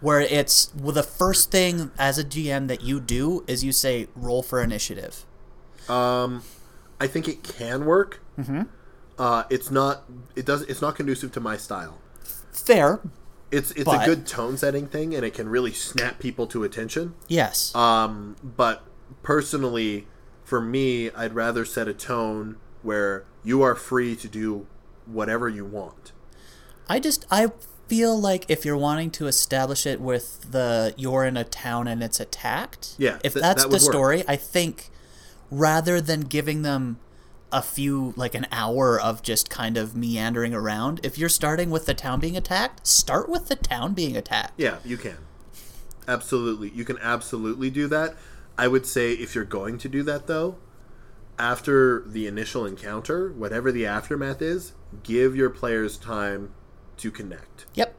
[0.03, 4.07] Where it's well, the first thing as a GM that you do is you say
[4.15, 5.25] roll for initiative.
[6.99, 8.21] I think it can work.
[8.37, 8.63] Mm-hmm.
[9.17, 10.03] Uh, it's not.
[10.35, 10.61] It does.
[10.63, 11.99] It's not conducive to my style.
[12.51, 12.99] Fair,
[13.51, 16.63] It's it's But- a good tone setting thing, and it can really snap people to
[16.63, 17.13] attention.
[17.27, 17.73] yes.
[17.75, 18.83] Um, but
[19.21, 20.07] personally,
[20.43, 24.65] for me, I'd rather set a tone where you are free to do
[25.05, 26.11] whatever you want.
[26.89, 27.51] I just I
[27.87, 32.01] feel like if you're wanting to establish it with the you're in a town and
[32.03, 33.81] it's attacked, Yeah, if th- that's that the work.
[33.81, 34.89] story, I think
[35.51, 36.99] rather than giving them
[37.51, 41.85] a few like an hour of just kind of meandering around, if you're starting with
[41.85, 44.53] the town being attacked, start with the town being attacked.
[44.57, 45.17] Yeah, you can.
[46.07, 46.69] Absolutely.
[46.69, 48.15] You can absolutely do that.
[48.57, 50.57] I would say if you're going to do that though,
[51.39, 54.73] after the initial encounter, whatever the aftermath is,
[55.03, 56.53] give your players time
[56.97, 57.65] to connect.
[57.75, 57.95] Yep.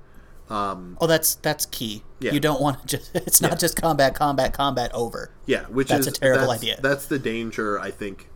[0.50, 2.02] Um, oh, that's that's key.
[2.20, 2.32] Yeah.
[2.32, 5.30] You don't want to just it's not just combat, combat, combat over.
[5.46, 6.78] Yeah, which That's is a terrible that's- idea.
[6.82, 8.28] That's the danger, I think.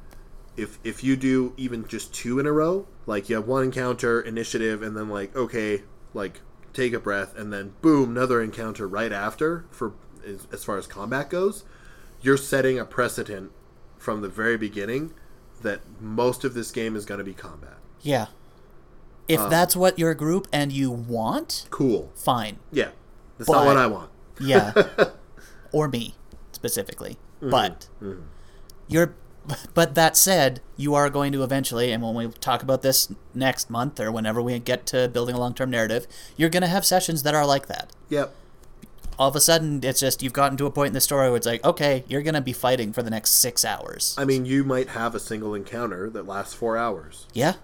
[0.56, 4.20] If if you do even just two in a row, like you have one encounter,
[4.20, 5.82] initiative, and then like okay,
[6.14, 6.40] like
[6.72, 9.92] take a breath, and then boom, another encounter right after for
[10.26, 11.64] as, as far as combat goes,
[12.22, 13.52] you're setting a precedent
[13.98, 15.12] from the very beginning
[15.62, 17.76] that most of this game is going to be combat.
[18.00, 18.26] Yeah.
[19.28, 22.10] If Um, that's what your group and you want, Cool.
[22.14, 22.58] fine.
[22.72, 22.88] Yeah,
[23.36, 24.10] that's not what I want.
[24.40, 24.72] Yeah.
[25.72, 26.14] or me
[26.52, 27.18] specifically.
[27.42, 27.50] Mm-hmm.
[27.50, 27.88] But
[28.88, 29.14] you're
[29.72, 33.70] but that said, you are going to eventually and when we talk about this next
[33.70, 36.06] month or whenever we get to building a long-term narrative,
[36.36, 37.90] you're going to have sessions that are like that.
[38.10, 38.34] Yep.
[39.18, 41.36] All of a sudden, it's just you've gotten to a point in the story where
[41.38, 44.14] it's like, okay, you're going to be fighting for the next 6 hours.
[44.18, 47.26] I mean, you might have a single encounter that lasts four hours.
[47.32, 47.54] yeah,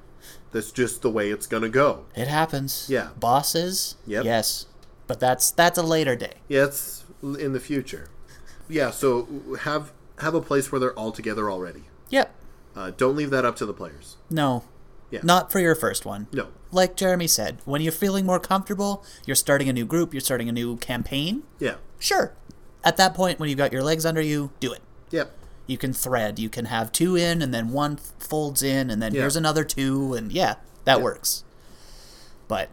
[0.54, 2.06] That's just the way it's going to go.
[2.14, 2.86] it happens.
[2.88, 3.08] Yeah.
[3.18, 3.96] Bosses?
[4.06, 4.24] Yep.
[4.24, 4.66] Yes.
[5.08, 6.34] But that's that's a later day.
[6.48, 8.08] Yeah, it's in the future.
[8.68, 9.28] Yeah, so
[9.62, 11.82] have have a place where they're all together already.
[12.08, 12.32] Yep.
[12.76, 14.16] Uh, don't leave that up to the players.
[14.30, 14.64] No.
[15.10, 15.20] Yeah.
[15.24, 16.28] Not for your first one.
[16.32, 16.48] No.
[16.72, 20.48] like Jeremy said, when you're feeling more comfortable, you're starting a new group, you're starting
[20.48, 21.42] a new campaign.
[21.58, 21.76] Yeah.
[21.98, 22.32] Sure.
[22.82, 24.82] At that point, when you've got your legs under you, do it.
[25.10, 25.32] Yep.
[25.66, 26.38] You can thread.
[26.38, 29.22] You can have two in, and then one folds in, and then Yeah.
[29.22, 31.04] here's another two, and yeah, that Yeah.
[31.04, 31.44] works.
[32.48, 32.68] But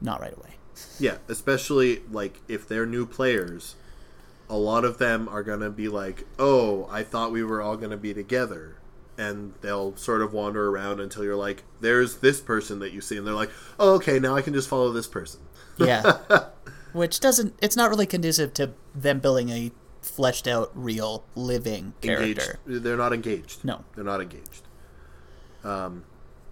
[0.00, 0.56] not right away.
[0.98, 3.74] Yeah, especially like if they're new players,
[4.48, 7.76] a lot of them are going to be like, "Oh, I thought we were all
[7.76, 8.76] going to be together."
[9.18, 13.16] And they'll sort of wander around until you're like, "There's this person that you see."
[13.16, 15.40] And they're like, "Oh, okay, now I can just follow this person."
[15.78, 16.18] Yeah.
[16.92, 19.72] Which doesn't, it's not really conducive to them building a
[20.06, 22.38] fleshed out, real, living Engaged.
[22.40, 22.58] character.
[22.66, 23.64] They're not engaged.
[23.64, 23.84] No.
[23.94, 24.62] They're not engaged.
[25.64, 26.04] Um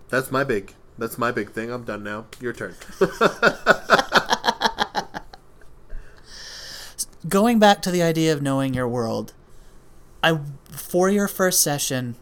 [0.09, 1.71] that's my big that's my big thing.
[1.73, 2.27] I'm done now.
[2.41, 2.75] Your turn.
[7.29, 9.33] going back to the idea of knowing your world,
[10.23, 10.39] I
[10.71, 12.17] for your first session,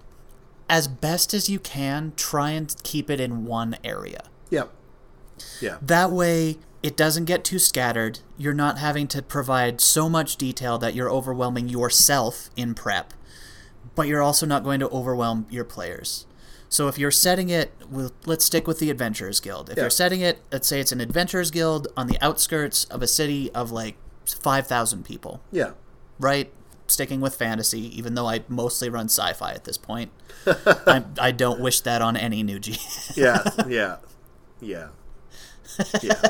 [0.68, 4.24] as best as you can, try and keep it in one area.
[4.50, 4.70] yep.
[5.60, 5.78] Yeah.
[5.82, 8.20] That way, it doesn't get too scattered.
[8.36, 13.14] You're not having to provide so much detail that you're overwhelming yourself in prep,
[13.94, 16.26] but you're also not going to overwhelm your players.
[16.68, 19.68] So if you're setting it, well, let's stick with the Adventurers Guild.
[19.70, 19.84] If Yeah.
[19.84, 23.50] you're setting it, let's say it's an Adventurers Guild on the outskirts of a city
[23.52, 25.72] of like 5,000 people, Yeah.
[26.18, 26.50] right?
[26.86, 30.10] Sticking with fantasy, even though I mostly run sci-fi at this point.
[30.46, 32.78] I, I don't wish that on any new G.
[33.16, 33.42] Yeah.
[33.68, 33.96] Yeah.
[34.60, 34.88] Yeah.
[36.02, 36.20] Yeah.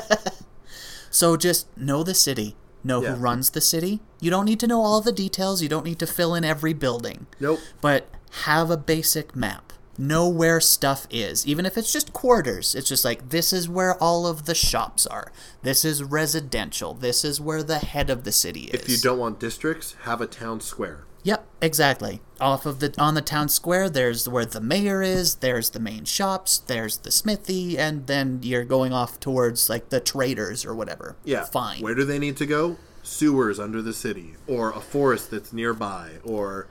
[1.09, 2.55] So just know the city.
[2.83, 3.15] Know Yeah.
[3.15, 4.01] who runs the city.
[4.19, 5.61] You don't need to know all the details.
[5.61, 7.27] You don't need to fill in every building.
[7.39, 7.59] Nope.
[7.81, 8.07] But
[8.45, 9.71] have a basic map.
[9.97, 11.45] Know where stuff is.
[11.45, 12.73] Even if it's just quarters.
[12.73, 15.31] It's just like, this is where all of the shops are.
[15.61, 16.95] This is residential.
[16.95, 18.81] This is where the head of the city is.
[18.81, 21.05] If you don't want districts, have a town square.
[21.23, 22.21] Yep, exactly.
[22.39, 25.35] Off of the on the town square, there's where the mayor is.
[25.35, 26.59] There's the main shops.
[26.59, 31.15] There's the smithy, and then you're going off towards like the traders or whatever.
[31.23, 31.45] Yeah.
[31.45, 31.81] fine.
[31.81, 32.77] Where do they need to go?
[33.01, 36.67] Sewers under the city, or a forest that's nearby, or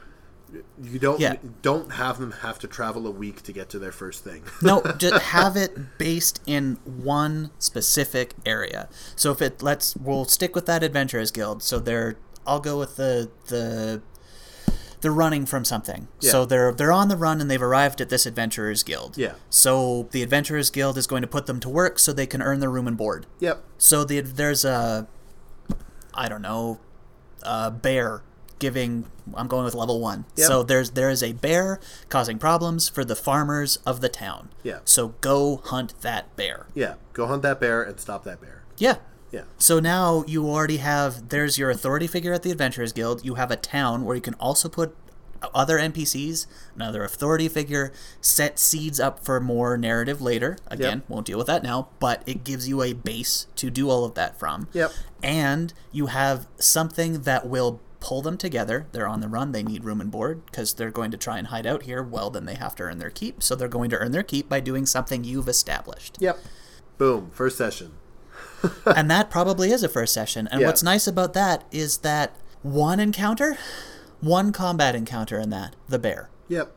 [0.82, 1.36] you don't Yeah.
[1.62, 4.42] don't have them have to travel a week to get to their first thing.
[4.62, 8.88] no, just have it based in one specific area.
[9.16, 11.62] So if it let's we'll stick with that adventurers guild.
[11.62, 14.02] So they're I'll go with the the
[15.02, 16.08] they're running from something.
[16.20, 16.30] Yeah.
[16.30, 19.18] So they're they're on the run and they've arrived at this adventurers guild.
[19.18, 19.34] Yeah.
[19.50, 22.60] So the adventurers guild is going to put them to work so they can earn
[22.60, 23.26] their room and board.
[23.40, 23.62] Yep.
[23.76, 25.06] So the there's a
[26.14, 26.80] I don't know,
[27.42, 28.22] a bear
[28.58, 30.24] giving I'm going with level 1.
[30.36, 30.46] Yep.
[30.46, 34.50] So there's there is a bear causing problems for the farmers of the town.
[34.62, 34.78] Yeah.
[34.84, 36.66] So go hunt that bear.
[36.74, 36.94] Yeah.
[37.12, 38.62] Go hunt that bear and stop that bear.
[38.78, 38.96] Yeah.
[39.32, 39.42] Yeah.
[39.58, 43.24] So now you already have there's your authority figure at the Adventurers Guild.
[43.24, 44.94] You have a town where you can also put
[45.54, 50.56] other NPCs, another authority figure, set seeds up for more narrative later.
[50.68, 51.08] Again, Yep.
[51.08, 54.14] won't deal with that now, but it gives you a base to do all of
[54.14, 54.68] that from.
[54.72, 54.92] Yep.
[55.20, 58.86] And you have something that will pull them together.
[58.92, 59.50] They're on the run.
[59.52, 62.02] They need room and board because they're going to try and hide out here.
[62.02, 63.42] Well, then they have to earn their keep.
[63.42, 66.18] So they're going to earn their keep by doing something you've established.
[66.20, 66.38] Yep.
[66.98, 67.30] Boom.
[67.32, 67.92] First session.
[68.96, 70.48] and that probably is a first session.
[70.50, 70.66] And Yeah.
[70.66, 73.56] what's nice about that is that one encounter,
[74.20, 76.28] one combat encounter in that, the bear.
[76.48, 76.72] Yep.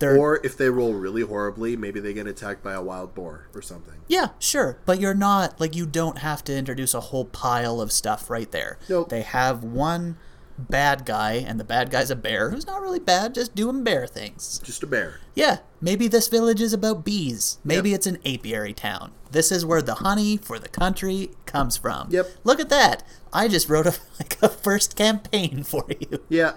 [0.00, 3.48] There, Or if they roll really horribly, maybe they get attacked by a wild boar
[3.52, 3.94] or something.
[4.06, 7.90] yeah, sure, but you're not like you don't have to introduce a whole pile of
[7.90, 8.78] stuff right there.
[8.88, 9.08] Nope.
[9.08, 10.16] They have one
[10.58, 14.06] bad guy, and the bad guy's a bear who's not really bad, just doing bear
[14.06, 14.60] things.
[14.64, 15.20] Just a bear.
[15.34, 17.58] Yeah, maybe this village is about bees.
[17.64, 17.96] Maybe Yep.
[17.96, 19.12] it's an apiary town.
[19.30, 22.08] This is where the honey for the country comes from.
[22.10, 22.26] Yep.
[22.44, 23.02] Look at that.
[23.32, 26.22] I just wrote a like a first campaign for you.
[26.28, 26.54] Yeah.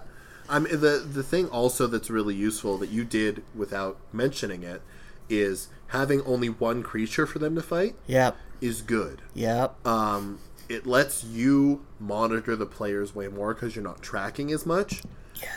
[0.49, 4.81] I'm the the thing also that's really useful that you did without mentioning it
[5.29, 8.35] is having only one creature for them to fight Yep.
[8.59, 9.21] is good.
[9.33, 9.85] Yep.
[9.87, 10.39] Um,
[10.71, 15.01] it lets you monitor the players way more because you're not tracking as much,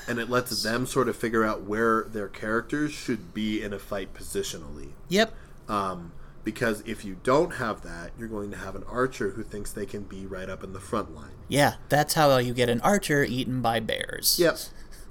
[0.09, 3.79] and it lets them sort of figure out where their characters should be in a
[3.79, 4.91] fight positionally.
[5.09, 5.33] Yep.
[5.69, 6.13] Um,
[6.43, 9.87] because if you don't have that, you're going to have an archer who thinks they
[9.87, 11.33] can be right up in the front line.
[11.49, 14.39] Yeah, that's how you get an archer eaten by bears.
[14.39, 14.59] Yep.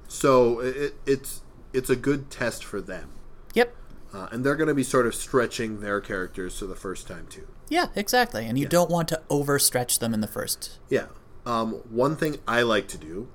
[0.08, 1.42] So it, it's
[1.74, 3.10] it's a good test for them,
[3.56, 3.76] Yep.
[4.14, 7.26] uh, and they're going to be sort of stretching their characters for the first time
[7.28, 7.48] too.
[7.70, 8.46] Yeah, exactly.
[8.46, 10.80] And you don't want to overstretch them in the first.
[10.90, 11.08] Yeah.
[11.46, 13.28] Um, one thing I like to do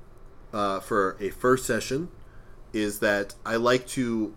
[0.52, 2.08] uh, for a first session
[2.72, 4.34] is that I like to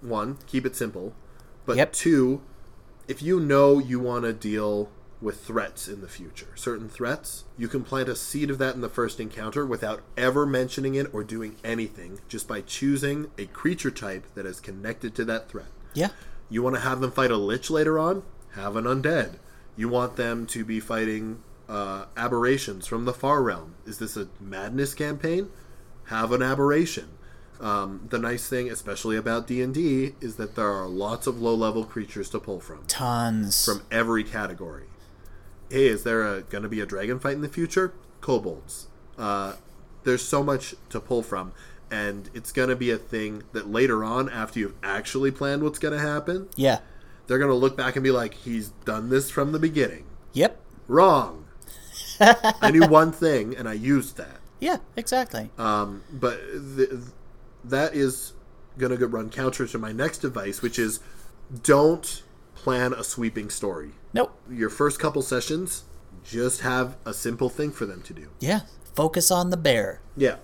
[0.00, 1.14] one keep it simple,
[1.66, 1.92] but Yep.
[1.92, 2.42] two,
[3.08, 7.68] if you know you want to deal with threats in the future, certain threats, you
[7.68, 11.22] can plant a seed of that in the first encounter without ever mentioning it or
[11.22, 15.68] doing anything, just by choosing a creature type that is connected to that threat.
[15.94, 16.08] Yeah.
[16.50, 18.24] You want to have them fight a lich later on?
[18.52, 19.34] Have an undead.
[19.76, 23.74] You want them to be fighting uh, aberrations from the far realm?
[23.86, 25.48] Is this a madness campaign?
[26.06, 27.08] Have an aberration.
[27.60, 31.40] Um, the nice thing, especially about D and D, is that there are lots of
[31.40, 33.64] low-level creatures to pull from Tons.
[33.64, 34.86] from every category.
[35.70, 37.94] Hey, is there going to be a dragon fight in the future?
[38.20, 38.88] Kobolds.
[39.16, 39.54] Uh,
[40.02, 41.52] there's so much to pull from,
[41.90, 45.78] and it's going to be a thing that later on, after you've actually planned what's
[45.78, 46.80] going to happen, yeah.
[47.26, 50.04] They're going to look back and be like, he's done this from the beginning.
[50.32, 50.58] Yep.
[50.88, 51.46] Wrong.
[52.20, 54.38] I knew one thing, and I used that.
[54.62, 55.50] Yeah, exactly.
[55.58, 56.38] Um, but
[56.76, 56.90] th-
[57.64, 58.32] that is
[58.78, 61.00] going to run counter to my next advice, which is
[61.64, 62.22] don't
[62.54, 63.90] plan a sweeping story.
[64.12, 64.38] nope.
[64.48, 65.82] Your first couple sessions,
[66.24, 68.28] just have a simple thing for them to do.
[68.38, 68.60] Yeah.
[68.94, 70.00] Focus on the bear.
[70.16, 70.36] Yeah.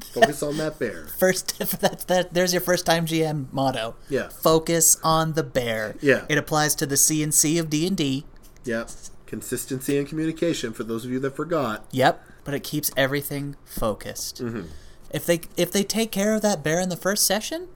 [0.00, 1.06] Focus on that bear.
[1.18, 3.96] First that's that there's your first time GM motto.
[4.08, 4.28] Yeah.
[4.28, 5.96] Focus on the bear.
[6.00, 6.24] Yeah.
[6.28, 8.24] It applies to the C and C of D and D.
[8.64, 8.90] Yep.
[9.26, 11.84] Consistency and communication for those of you that forgot.
[11.92, 14.42] Yep, but it keeps everything focused.
[14.42, 14.62] Mm-hmm.
[15.10, 17.68] If they if they take care of that bear in the first session,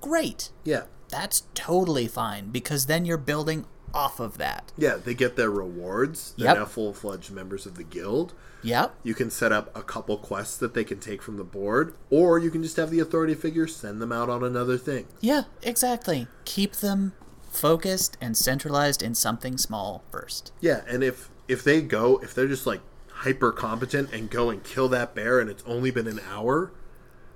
[0.00, 0.50] great.
[0.64, 0.84] Yeah.
[1.08, 4.72] That's totally fine because then you're building off of that.
[4.76, 6.34] Yeah, they get their rewards.
[6.38, 6.56] They're Yep.
[6.56, 8.32] now full fledged members of the guild.
[8.62, 8.94] Yep.
[9.02, 12.38] You can set up a couple quests that they can take from the board, or
[12.38, 15.06] you can just have the authority figure send them out on another thing.
[15.20, 16.28] Yeah, exactly.
[16.44, 17.12] Keep them
[17.50, 20.52] focused and centralized in something small first.
[20.60, 24.62] Yeah, and if if they go, if they're just like hyper competent and go and
[24.64, 26.72] kill that bear and it's only been an hour,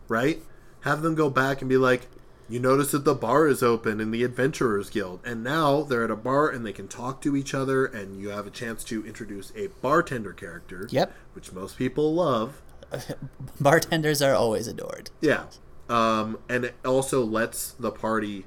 [0.08, 0.42] right?
[0.82, 2.08] Have them go back and be like,
[2.48, 6.10] you notice that the bar is open in the Adventurers Guild, and now they're at
[6.10, 9.04] a bar and they can talk to each other, and you have a chance to
[9.06, 10.88] introduce a bartender character.
[10.90, 11.12] Yep.
[11.34, 12.62] Which most people love.
[13.60, 15.10] Bartenders are always adored.
[15.20, 15.46] Yeah.
[15.88, 18.46] Um, and it also lets the party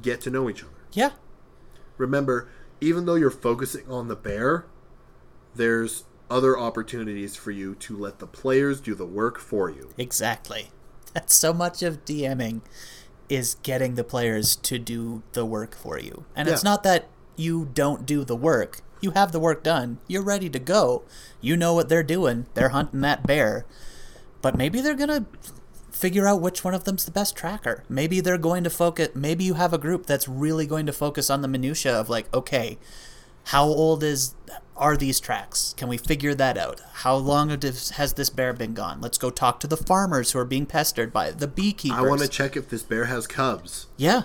[0.00, 0.72] get to know each other.
[0.92, 1.10] Yeah.
[1.98, 2.48] remember,
[2.80, 4.64] even though you're focusing on the bear,
[5.54, 9.90] there's other opportunities for you to let the players do the work for you.
[9.98, 10.70] Exactly.
[11.12, 12.60] That's so much of DMing
[13.28, 16.24] is getting the players to do the work for you.
[16.34, 18.80] And it's not that you don't do the work.
[19.00, 19.98] You have the work done.
[20.08, 21.04] You're ready to go.
[21.40, 22.46] You know what they're doing.
[22.54, 23.64] They're hunting that bear.
[24.42, 25.26] But maybe they're gonna
[25.90, 27.82] figure out which one of them's the best tracker.
[27.88, 29.08] Maybe they're going to focus.
[29.14, 32.32] Maybe you have a group that's really going to focus on the minutia of like,
[32.32, 32.78] okay,
[33.48, 34.34] how old is
[34.76, 35.74] are these tracks?
[35.78, 36.80] Can we figure that out?
[36.92, 39.00] How long has this bear been gone?
[39.00, 41.98] Let's go talk to the farmers who are being pestered by it, the beekeepers.
[41.98, 43.86] I want to check if this bear has cubs.
[43.96, 44.24] Yeah.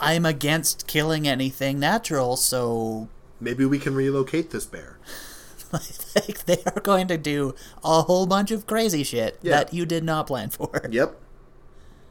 [0.00, 3.08] I'm against killing anything natural, so
[3.40, 4.98] Maybe we can relocate this bear.
[5.72, 7.54] like they are going to do
[7.84, 9.52] a whole bunch of crazy shit Yeah.
[9.52, 10.88] that you did not plan for.
[10.90, 11.16] Yep.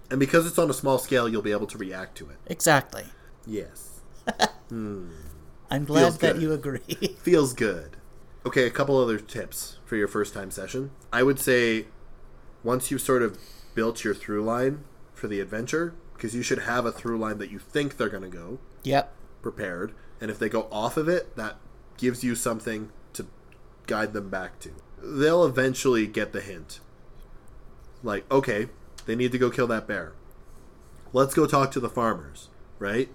[0.09, 2.37] And because it's on a small scale, you'll be able to react to it.
[2.47, 3.03] Exactly.
[3.45, 3.99] Yes.
[4.69, 5.07] Hmm.
[5.69, 6.41] I'm glad Feels that good.
[6.41, 6.79] you agree.
[7.21, 7.97] Feels good.
[8.45, 10.91] Okay, a couple other tips for your first time session.
[11.11, 11.85] I would say
[12.63, 13.37] once you've sort of
[13.75, 17.49] built your through line for the adventure, because you should have a through line that
[17.49, 19.13] you think they're going to go yep.
[19.41, 19.93] prepared.
[20.19, 21.57] And if they go off of it, that
[21.97, 23.25] gives you something to
[23.87, 24.71] guide them back to.
[25.01, 26.81] They'll eventually get the hint.
[28.03, 28.67] Like, okay,
[29.05, 30.13] they need to go kill that bear.
[31.13, 32.49] Let's go talk to the farmers,
[32.79, 33.09] right?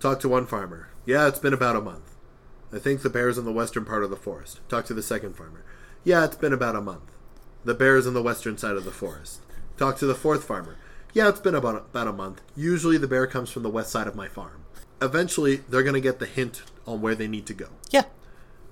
[0.00, 0.87] Talk to one farmer.
[1.08, 2.14] Yeah, it's been about a month.
[2.70, 4.60] I think the bear's in the western part of the forest.
[4.68, 5.64] Talk to the second farmer.
[6.04, 7.10] Yeah, it's been about a month.
[7.64, 9.40] The bear's in the western side of the forest.
[9.78, 10.76] Talk to the fourth farmer.
[11.14, 12.42] Yeah, it's been about about a month.
[12.54, 14.66] Usually the bear comes from the west side of my farm.
[15.00, 17.68] Eventually, they're going to get the hint on where they need to go.
[17.88, 18.04] Yeah.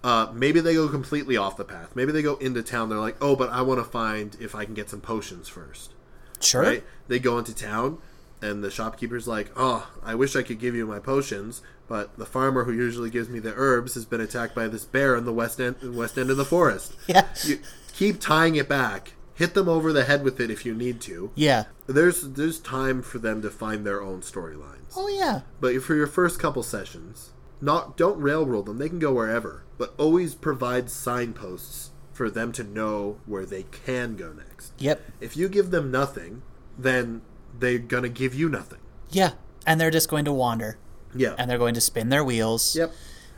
[0.05, 1.97] Uh, maybe they go completely off the path.
[1.97, 2.91] Maybe they go into town.
[2.91, 5.95] They're like, oh, but I want to find if I can get some potions first.
[6.41, 6.61] Sure.
[6.61, 6.85] Right?
[7.09, 7.97] They go into town,
[8.43, 12.27] and the shopkeeper's like, oh, I wish I could give you my potions, but the
[12.27, 15.33] farmer who usually gives me the herbs has been attacked by this bear in the
[15.33, 16.95] west end, west end of the forest.
[17.07, 17.27] Yeah.
[17.45, 17.61] You
[17.93, 19.13] keep tying it back.
[19.35, 21.31] Hit them over the head with it if you need to.
[21.35, 21.65] Yeah.
[21.87, 24.95] There's there's time for them to find their own storylines.
[24.97, 25.43] Oh yeah.
[25.61, 28.79] But for your first couple sessions, not don't railroad them.
[28.79, 34.17] They can go wherever, but always provide signposts for them to know where they can
[34.17, 34.73] go next.
[34.79, 35.03] Yep.
[35.21, 36.43] If you give them nothing,
[36.79, 37.21] then
[37.59, 38.79] they're gonna give you nothing.
[39.11, 39.33] Yeah.
[39.67, 40.79] And they're just going to wander.
[41.15, 41.35] Yeah.
[41.39, 42.77] And they're going to spin their wheels.
[42.77, 42.93] yep.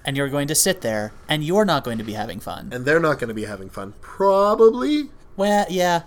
[0.04, 2.70] And you're going to sit there and you're not going to be having fun.
[2.72, 3.94] And they're not gonna be having fun.
[4.00, 5.10] Probably.
[5.36, 6.02] Well, yeah.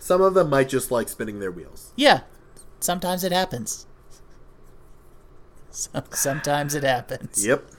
[0.00, 1.92] Some of them might just like spinning their wheels.
[1.96, 2.20] Yeah.
[2.80, 3.86] Sometimes it happens.
[6.10, 7.44] Sometimes it happens.
[7.44, 7.70] Yep.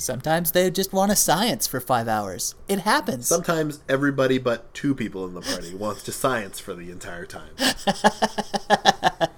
[0.00, 2.54] Sometimes they just want a science for five hours.
[2.68, 3.26] It happens.
[3.26, 7.50] Sometimes everybody but two people in the party wants to science for the entire time.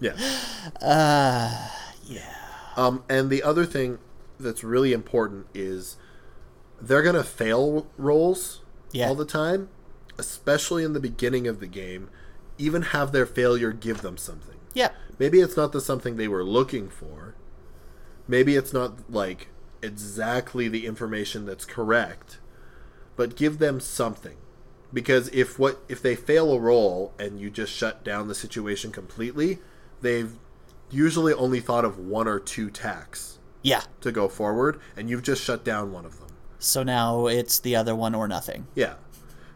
[0.00, 0.16] yeah.
[0.80, 2.34] yeah.
[2.76, 3.98] Um, and the other thing
[4.38, 5.96] that's really important is
[6.80, 9.08] they're gonna fail rolls Yeah.
[9.08, 9.68] all the time,
[10.16, 12.08] especially in the beginning of the game.
[12.56, 14.56] Even have their failure give them something.
[14.74, 14.90] Yeah.
[15.18, 17.29] Maybe it's not the something they were looking for.
[18.30, 19.48] Maybe it's not like
[19.82, 22.38] exactly the information that's correct,
[23.16, 24.36] but give them something.
[24.92, 28.92] Because if what if they fail a roll and you just shut down the situation
[28.92, 29.58] completely,
[30.00, 30.32] they've
[30.92, 33.82] usually only thought of one or two tacks Yeah.
[34.00, 36.28] to go forward, and you've just shut down one of them.
[36.60, 38.68] So now it's the other one or nothing.
[38.76, 38.94] Yeah.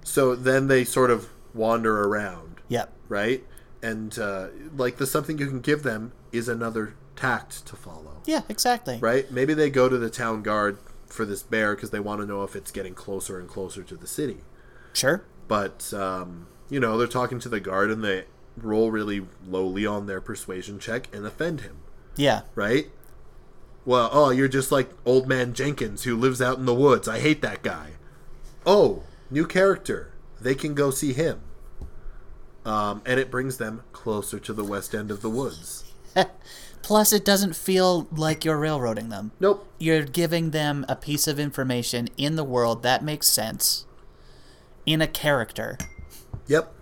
[0.02, 2.92] So then they sort of wander around, Yep.
[3.08, 3.44] right?
[3.82, 8.42] And uh, like the something you can give them is another tact to follow, Yeah,
[8.48, 8.98] exactly.
[8.98, 9.30] right?
[9.30, 12.42] Maybe they go to the town guard for this bear because they want to know
[12.42, 14.38] if it's getting closer and closer to the city.
[14.92, 15.24] Sure.
[15.48, 18.24] But um, you know, they're talking to the guard and they
[18.56, 21.76] roll really lowly on their persuasion check and offend him,
[22.16, 22.42] Yeah.
[22.54, 22.86] right?
[23.84, 27.06] Well, oh, you're just like old man Jenkins who lives out in the woods.
[27.08, 27.90] I hate that guy.
[28.64, 30.12] Oh, new character.
[30.40, 31.40] They can go see him.
[32.64, 35.92] Um, and it brings them closer to the west end of the woods.
[36.84, 39.32] Plus, it doesn't feel like you're railroading them.
[39.40, 39.66] Nope.
[39.78, 43.86] You're giving them a piece of information in the world that makes sense
[44.84, 45.78] in a character.
[46.46, 46.74] Yep.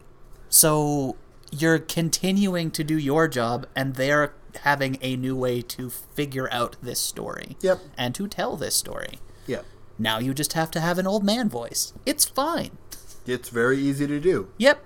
[0.48, 1.14] So
[1.52, 6.74] you're continuing to do your job, and they're having a new way to figure out
[6.82, 7.56] this story.
[7.60, 7.78] Yep.
[7.96, 9.20] And to tell this story.
[9.46, 9.64] Yep.
[10.00, 11.92] Now you just have to have an old man voice.
[12.04, 12.76] It's fine.
[13.24, 14.48] It's very easy to do.
[14.58, 14.84] Yep.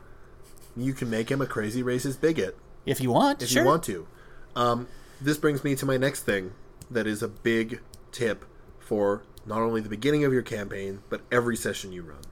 [0.76, 2.58] You can make him a crazy racist bigot.
[2.84, 3.62] If you want, if sure.
[3.62, 4.06] you want to.
[4.54, 4.88] Um,
[5.20, 6.52] this brings me to my next thing
[6.90, 7.80] that is a big
[8.12, 8.44] tip
[8.78, 12.22] for not only the beginning of your campaign, but every session you run.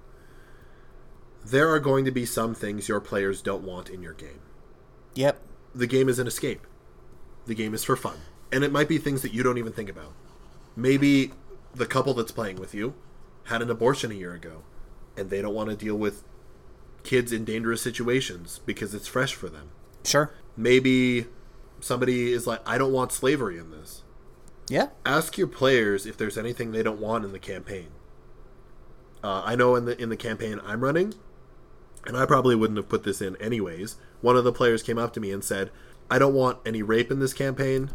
[1.45, 4.41] There are going to be some things your players don't want in your game.
[5.15, 5.41] Yep.
[5.75, 6.67] The game is an escape,
[7.47, 8.19] the game is for fun.
[8.53, 10.13] And it might be things that you don't even think about.
[10.77, 11.33] Maybe
[11.75, 12.95] the couple that's playing with you
[13.45, 14.63] had an abortion a year ago,
[15.17, 16.23] and they don't want to deal with
[17.03, 19.69] kids in dangerous situations because it's fresh for them
[20.05, 20.33] Sure.
[20.57, 21.27] maybe
[21.85, 24.03] somebody is like, I don't want slavery in this.
[24.69, 24.89] Yeah.
[25.05, 27.89] Ask your players if there's anything they don't want in the campaign.
[29.23, 31.15] Uh, I know in the in the campaign I'm running,
[32.07, 33.97] and I probably wouldn't have put this in anyways.
[34.23, 35.71] One of the players came up to me and said,
[36.11, 37.91] I don't want any rape in this campaign,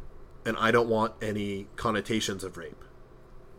[0.46, 2.84] and I don't want any connotations of rape.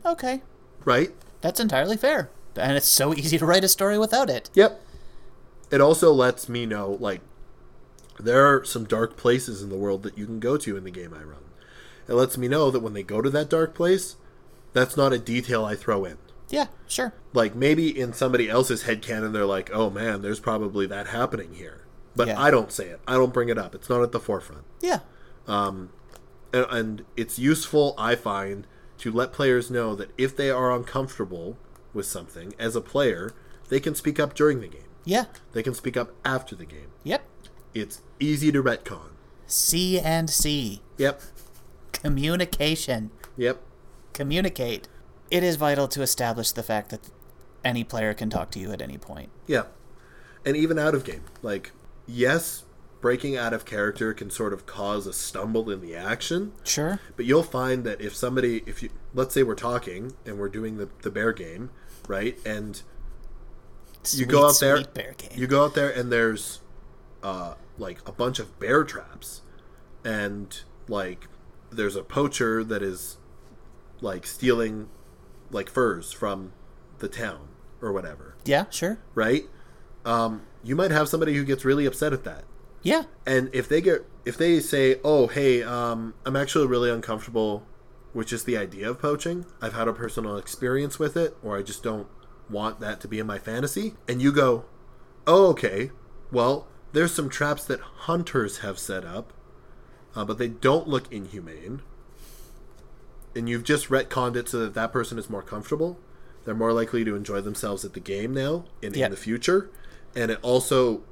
[0.04, 0.42] Okay.
[0.84, 1.10] Right?
[1.40, 2.30] That's entirely fair.
[2.56, 4.50] And it's so easy to write a story without it.
[4.54, 4.80] Yep.
[5.70, 7.20] It also lets me know, like,
[8.24, 10.90] there are some dark places in the world that you can go to in the
[10.90, 11.42] game I run.
[12.08, 14.16] It lets me know that when they go to that dark place,
[14.72, 16.18] that's not a detail I throw in.
[16.48, 17.14] Yeah, sure.
[17.32, 21.54] Like, maybe in somebody else's head canon, they're like, oh man, there's probably that happening
[21.54, 21.84] here.
[22.16, 22.40] But Yeah.
[22.40, 23.00] I don't say it.
[23.06, 23.74] I don't bring it up.
[23.74, 24.64] It's not at the forefront.
[24.80, 25.00] Yeah.
[25.46, 25.90] Um,
[26.52, 28.66] and, and it's useful i find
[28.98, 31.56] to let players know that if they are uncomfortable
[31.94, 33.32] with something as a player
[33.68, 35.26] they can speak up during the game Yeah.
[35.52, 37.22] they can speak up after the game Yep.
[37.72, 39.08] it's easy to retcon
[39.46, 40.82] C and C.
[40.96, 41.20] yep
[41.92, 43.10] Communication.
[43.36, 43.60] yep
[44.12, 44.88] Communicate.
[45.30, 47.10] It is vital to establish the fact that
[47.64, 49.30] any player can talk to you at any point.
[49.46, 49.64] yeah
[50.46, 51.72] and even out of game like
[52.06, 52.64] yes
[53.02, 57.00] breaking out of character can sort of cause a stumble in the action Sure.
[57.16, 60.76] But you'll find that if somebody, if you, let's say we're talking and we're doing
[60.76, 61.70] the, the bear game,
[62.08, 62.38] right?
[62.46, 62.82] And
[64.12, 65.30] you go out there, bear game.
[65.34, 66.60] you go out there and there's,
[67.22, 69.42] uh, like a bunch of bear traps,
[70.04, 71.26] and like
[71.70, 73.16] there's a poacher that is,
[74.00, 74.88] like stealing,
[75.50, 76.52] like furs from
[76.98, 77.48] the town
[77.82, 78.98] or whatever, yeah, sure.
[79.14, 79.44] right?
[80.04, 82.44] Um, you might have somebody who gets really upset at that
[82.82, 83.04] Yeah.
[83.26, 87.66] and if they get if they say oh hey um, i'm actually really uncomfortable
[88.14, 91.62] with just the idea of poaching i've had a personal experience with it or i
[91.62, 92.06] just don't
[92.50, 94.64] want that to be in my fantasy and you go
[95.26, 95.90] oh okay
[96.32, 99.32] well there's some traps that hunters have set up
[100.14, 101.82] uh, but they don't look inhumane
[103.34, 105.98] and you've just retconned it so that that person is more comfortable
[106.44, 109.06] they're more likely to enjoy themselves at the game now and Yep.
[109.06, 109.70] in the future
[110.16, 111.02] and it also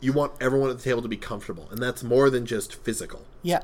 [0.00, 3.24] you want everyone at the table to be comfortable and that's more than just physical
[3.42, 3.62] Yeah.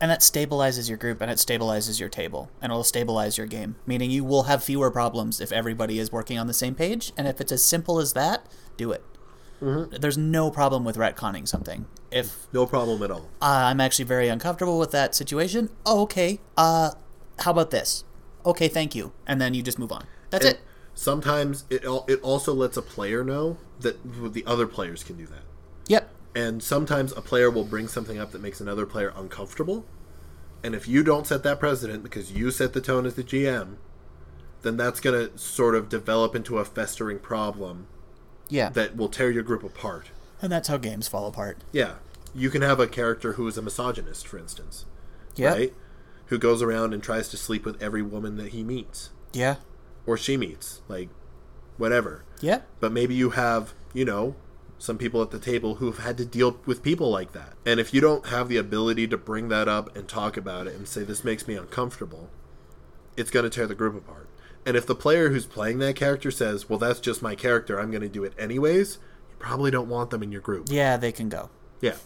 [0.00, 3.76] And that stabilizes your group and it stabilizes your table and it'll stabilize your game.
[3.86, 7.12] Meaning you will have fewer problems if everybody is working on the same page.
[7.16, 8.44] And if it's as simple as that,
[8.76, 9.04] do it.
[9.62, 11.86] There's no problem with retconning something.
[12.10, 16.40] If no problem at all uh, I'm actually very uncomfortable with that situation, oh, okay.
[16.56, 16.90] Uh,
[17.38, 18.04] how about this?
[18.44, 19.12] Okay, thank you.
[19.26, 20.04] And then you just move on.
[20.30, 20.60] That's And it.
[20.94, 23.96] sometimes it al- it also lets a player know that
[24.34, 25.42] the other players can do that
[25.88, 26.10] Yep.
[26.34, 29.84] and sometimes a player will bring something up that makes another player uncomfortable
[30.62, 33.76] and if you don't set that precedent because you set the tone as the gm
[34.62, 37.86] then that's going to sort of develop into a festering problem
[38.52, 38.68] Yeah.
[38.70, 41.58] that will tear your group apart and that's how games fall apart.
[41.72, 41.94] yeah
[42.34, 44.84] you can have a character who is a misogynist for instance
[45.36, 45.52] Yeah.
[45.52, 45.74] right
[46.26, 49.56] who goes around and tries to sleep with every woman that he meets Yeah.
[50.06, 51.08] or she meets like
[51.76, 52.60] whatever Yeah.
[52.80, 54.34] but maybe you have you know
[54.78, 57.94] some people at the table who've had to deal with people like that and if
[57.94, 61.02] you don't have the ability to bring that up and talk about it and say
[61.04, 62.28] this makes me uncomfortable
[63.16, 64.26] it's going to tear the group apart
[64.64, 67.90] and if the player who's playing that character says well that's just my character i'm
[67.90, 68.98] going to do it anyways
[69.30, 71.50] you probably don't want them in your group Yeah, they can go.
[71.80, 71.96] yeah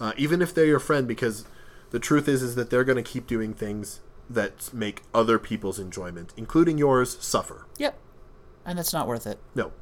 [0.00, 1.44] uh, even if they're your friend because
[1.90, 5.78] the truth is is that they're going to keep doing things that make other people's
[5.78, 7.98] enjoyment including yours suffer Yep.
[8.64, 9.38] And that's not worth it.
[9.54, 9.72] no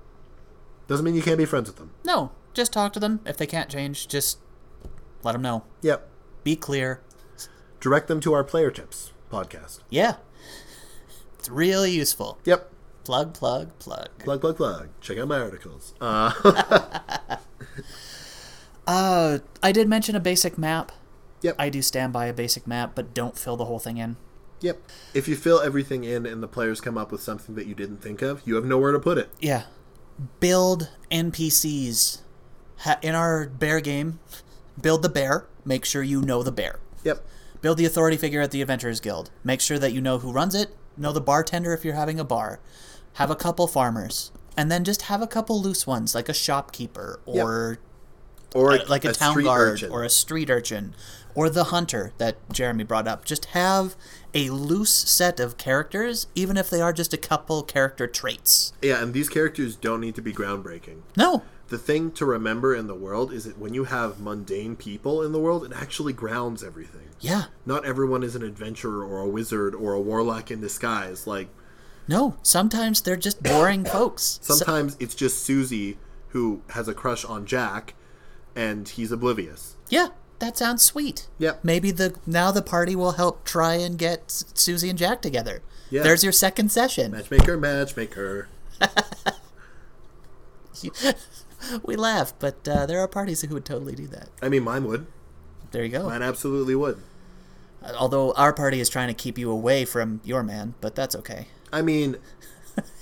[0.88, 3.20] doesn't mean you can't be friends with them No, just talk to them.
[3.24, 4.38] If they can't change, just
[5.22, 5.62] let them know.
[5.82, 6.08] Yep.
[6.42, 7.00] Be clear.
[7.78, 9.80] Direct them to our player tips podcast.
[9.88, 10.16] Yeah.
[11.40, 12.38] It's really useful.
[12.44, 12.70] Yep.
[13.04, 14.10] Plug, plug, plug.
[14.18, 14.88] Plug, plug, plug.
[15.00, 15.94] Check out my articles.
[16.00, 16.32] Uh,
[18.86, 20.90] Uh, I did mention a basic map.
[21.42, 21.54] Yep.
[21.58, 24.16] I do stand by a basic map, but don't fill the whole thing in.
[24.60, 24.82] yep.
[25.14, 27.98] If you fill everything in and the players come up with something that you didn't
[28.02, 29.30] think of, you have nowhere to put it.
[29.38, 29.64] Yeah.
[30.40, 32.22] Build NPCs.
[33.02, 34.18] In our bear game,
[34.80, 35.46] build the bear.
[35.64, 36.80] Make sure you know the bear.
[37.04, 37.24] Yep.
[37.62, 39.30] Build the authority figure at the Adventurers Guild.
[39.44, 40.74] Make sure that you know who runs it.
[41.00, 42.60] Know the bartender if you're having a bar.
[43.14, 44.30] Have a couple farmers.
[44.56, 47.78] And then just have a couple loose ones, like a shopkeeper or
[48.54, 49.90] Or uh, like a, town guard urchin.
[49.90, 50.94] or a street urchin
[51.34, 53.24] or the hunter that Jeremy brought up.
[53.24, 53.96] Just have
[54.34, 58.72] a loose set of characters, even if they are just a couple character traits.
[58.82, 61.00] yeah, and these characters don't need to be groundbreaking.
[61.16, 61.42] No.
[61.68, 65.30] The thing to remember in the world is that when you have mundane people in
[65.32, 67.09] the world, it actually grounds everything.
[67.20, 67.44] Yeah.
[67.66, 71.26] Not everyone is an adventurer or a wizard or a warlock in disguise.
[71.26, 71.48] Like
[72.08, 72.36] No.
[72.42, 74.38] Sometimes they're just boring folks.
[74.42, 75.98] So- sometimes it's just Susie
[76.28, 77.94] who has a crush on Jack,
[78.54, 79.76] and he's oblivious.
[79.88, 80.08] yeah.
[80.38, 81.28] That sounds sweet.
[81.38, 81.56] Yeah.
[81.62, 85.60] Maybe the now the party will help try and get S- Susie and Jack together.
[85.90, 86.02] Yeah.
[86.02, 87.10] There's your second session.
[87.12, 88.48] Matchmaker, matchmaker.
[91.84, 94.28] we laugh, but uh, there are parties who would totally do that.
[94.40, 95.06] I mean, mine would.
[95.72, 96.04] There you go.
[96.08, 97.02] Mine absolutely would.
[97.98, 101.46] Although our party is trying to keep you away from your man, but that's okay.
[101.72, 102.16] I mean,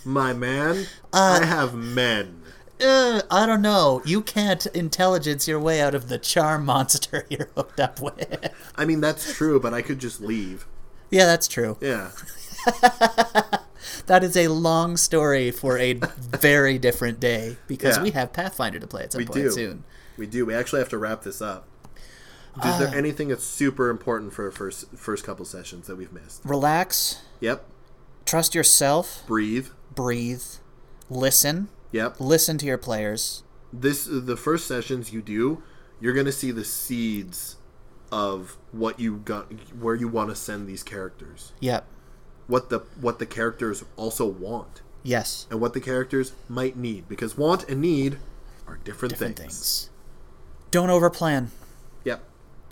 [0.05, 2.43] my man, Uh, I have men.
[2.81, 4.03] Uh, I don't know.
[4.05, 8.53] You can't intelligence your way out of the charm monster you're hooked up with.
[8.77, 10.67] I mean, that's true, but I could just leave.
[11.11, 11.77] yeah, that's true.
[11.81, 12.11] Yeah.
[14.07, 18.03] That is a long story for a very different day because Yeah.
[18.03, 19.51] we have Pathfinder to play at some We point do.
[19.51, 19.85] soon.
[20.17, 20.45] We do.
[20.47, 21.67] We actually have to wrap this up.
[22.65, 22.97] Is there ah.
[22.97, 26.43] anything that's super important for our first first couple sessions that we've missed?
[26.45, 27.65] Relax, Yep.
[28.27, 29.69] trust yourself, Breathe.
[29.95, 30.43] breathe,
[31.09, 32.17] listen, Yep.
[32.21, 33.43] listen to your players.
[33.73, 35.63] This the first sessions you do,
[36.01, 37.57] you're gonna see the seeds
[38.11, 41.85] of what you got, where you want to send these characters, Yep.
[42.47, 45.47] what the what the characters also want, Yes.
[45.51, 48.19] and what the characters might need, because want and need
[48.67, 49.53] are different, Different things.
[49.87, 49.91] things.
[50.71, 51.49] Don't overplan,
[52.05, 52.23] Yep.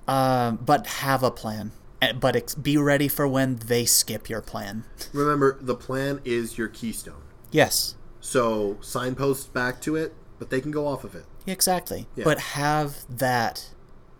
[0.08, 1.72] Um, but have a plan.
[2.02, 4.84] Eh, But ex- be ready for when they skip your plan.
[5.12, 7.22] Remember, the plan is your keystone.
[7.50, 7.94] Yes.
[8.20, 11.24] So signposts back to it, but they can go off of it.
[11.46, 12.06] Exactly.
[12.16, 12.24] Yeah.
[12.24, 13.70] But have that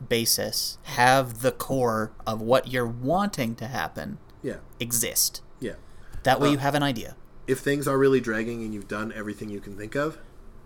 [0.09, 4.59] basis, have the core of what you're wanting to happen Yeah.
[4.81, 5.43] exist.
[5.61, 5.75] Yeah.
[6.23, 7.17] That Uh, way you have an idea.
[7.47, 10.19] If things are really dragging and you've done everything you can think of,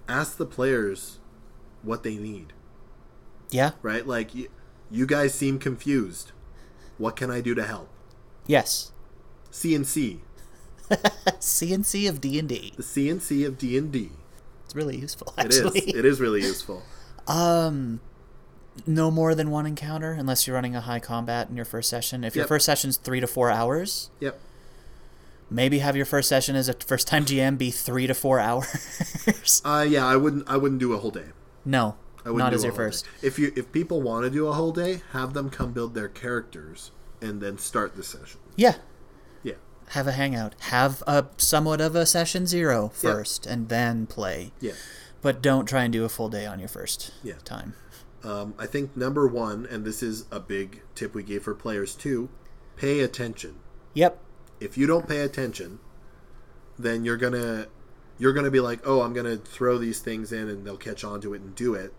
[0.09, 1.19] ask the players
[1.83, 2.53] what they need.
[3.51, 3.73] Yeah?
[3.83, 4.07] right?
[4.07, 4.31] Like,
[4.91, 6.33] you guys seem confused.
[6.99, 7.89] What can I do to help?
[8.47, 8.93] Yes.
[9.53, 10.19] CNC,
[10.91, 12.73] CNC of D&D.
[12.77, 14.11] the CNC of D and D.
[14.65, 15.61] It's really useful, It is.
[15.65, 15.81] actually.
[15.91, 16.83] It is really useful.
[17.29, 18.01] Um,
[18.89, 22.25] no more than one encounter unless you're running a high combat in your first session.
[22.25, 22.49] If your Yep.
[22.49, 24.41] first session's three to four hours, Yep.
[25.49, 29.63] maybe have your first session as a first-time GM be three to four hours.
[29.65, 30.49] Uh, yeah, I wouldn't.
[30.49, 31.27] I wouldn't do a whole day.
[31.65, 33.05] no, not as your first.
[33.05, 33.27] day.
[33.29, 36.09] If you if people want to do a whole day, have them come build their
[36.09, 36.91] characters
[37.23, 38.41] and then start the session.
[38.57, 38.77] Yeah,
[39.43, 39.55] Yeah.
[39.89, 40.55] have a hangout.
[40.61, 43.53] Have a somewhat of a session zero first, Yeah.
[43.53, 44.53] and then play.
[44.61, 44.73] Yeah.
[45.23, 47.35] But don't try and do a full day on your first Yeah.
[47.45, 47.75] time.
[48.25, 51.95] Um, I think number one, and this is a big tip we gave for players
[51.95, 52.29] too,
[52.77, 53.57] pay attention.
[53.95, 54.19] Yep.
[54.61, 55.79] if you don't pay attention,
[56.79, 57.67] then you're gonna
[58.19, 61.21] you're gonna be like, oh, I'm gonna throw these things in and they'll catch on
[61.23, 61.95] to it and do it,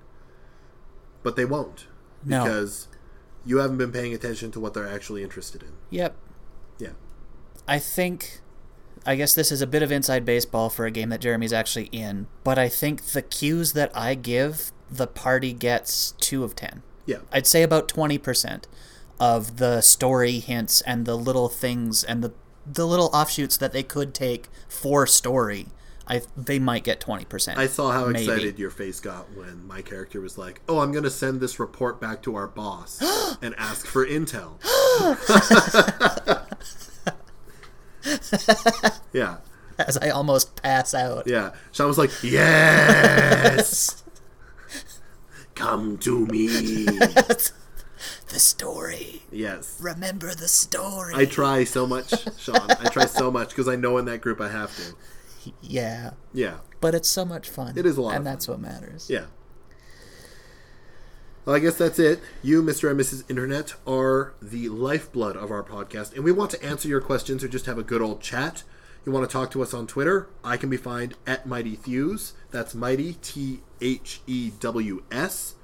[1.23, 1.87] but they won't
[2.25, 2.43] No.
[2.43, 2.87] because
[3.45, 5.69] you haven't been paying attention to what they're actually interested in.
[5.89, 6.15] Yep.
[6.79, 6.89] Yeah,
[7.67, 8.41] I think
[9.05, 11.85] I guess this is a bit of inside baseball for a game that Jeremy's actually
[11.91, 16.83] in, but I think the cues that I give, the party gets 2 of 10.
[17.07, 18.65] yeah, I'd say about 20%
[19.19, 22.31] of the story hints and the little things and the
[22.71, 25.65] the little offshoots that they could take for story.
[26.11, 27.55] I they might get 20%.
[27.55, 28.25] I saw how Maybe.
[28.25, 32.01] excited your face got when my character was like, "Oh, I'm gonna send this report
[32.01, 33.01] back to our boss
[33.41, 34.59] and ask for intel."
[39.13, 39.37] yeah,
[39.79, 41.27] as I almost pass out.
[41.27, 41.51] yeah.
[41.71, 44.03] Shaun was like, "Yes,
[45.55, 46.47] come to me."
[48.27, 49.21] the story.
[49.31, 49.79] Yes.
[49.81, 51.13] Remember the story.
[51.15, 52.69] I try so much, Shaun.
[52.69, 54.93] I try so much because I know in that group I have to.
[55.61, 56.11] Yeah.
[56.33, 57.77] Yeah, But it's so much fun.
[57.77, 59.09] It is a lot And that's what matters.
[59.09, 59.25] yeah.
[61.45, 62.19] Well, I guess that's it.
[62.43, 62.89] You, Mr.
[62.91, 63.27] and Mrs.
[63.29, 67.47] Internet, are the lifeblood of our podcast, and we want to answer your questions or
[67.47, 68.63] just have a good old chat.
[69.05, 70.27] You want to talk to us on Twitter?
[70.43, 72.33] I can be found at Mighty Thews.
[72.51, 75.55] That's Mighty T H E W S.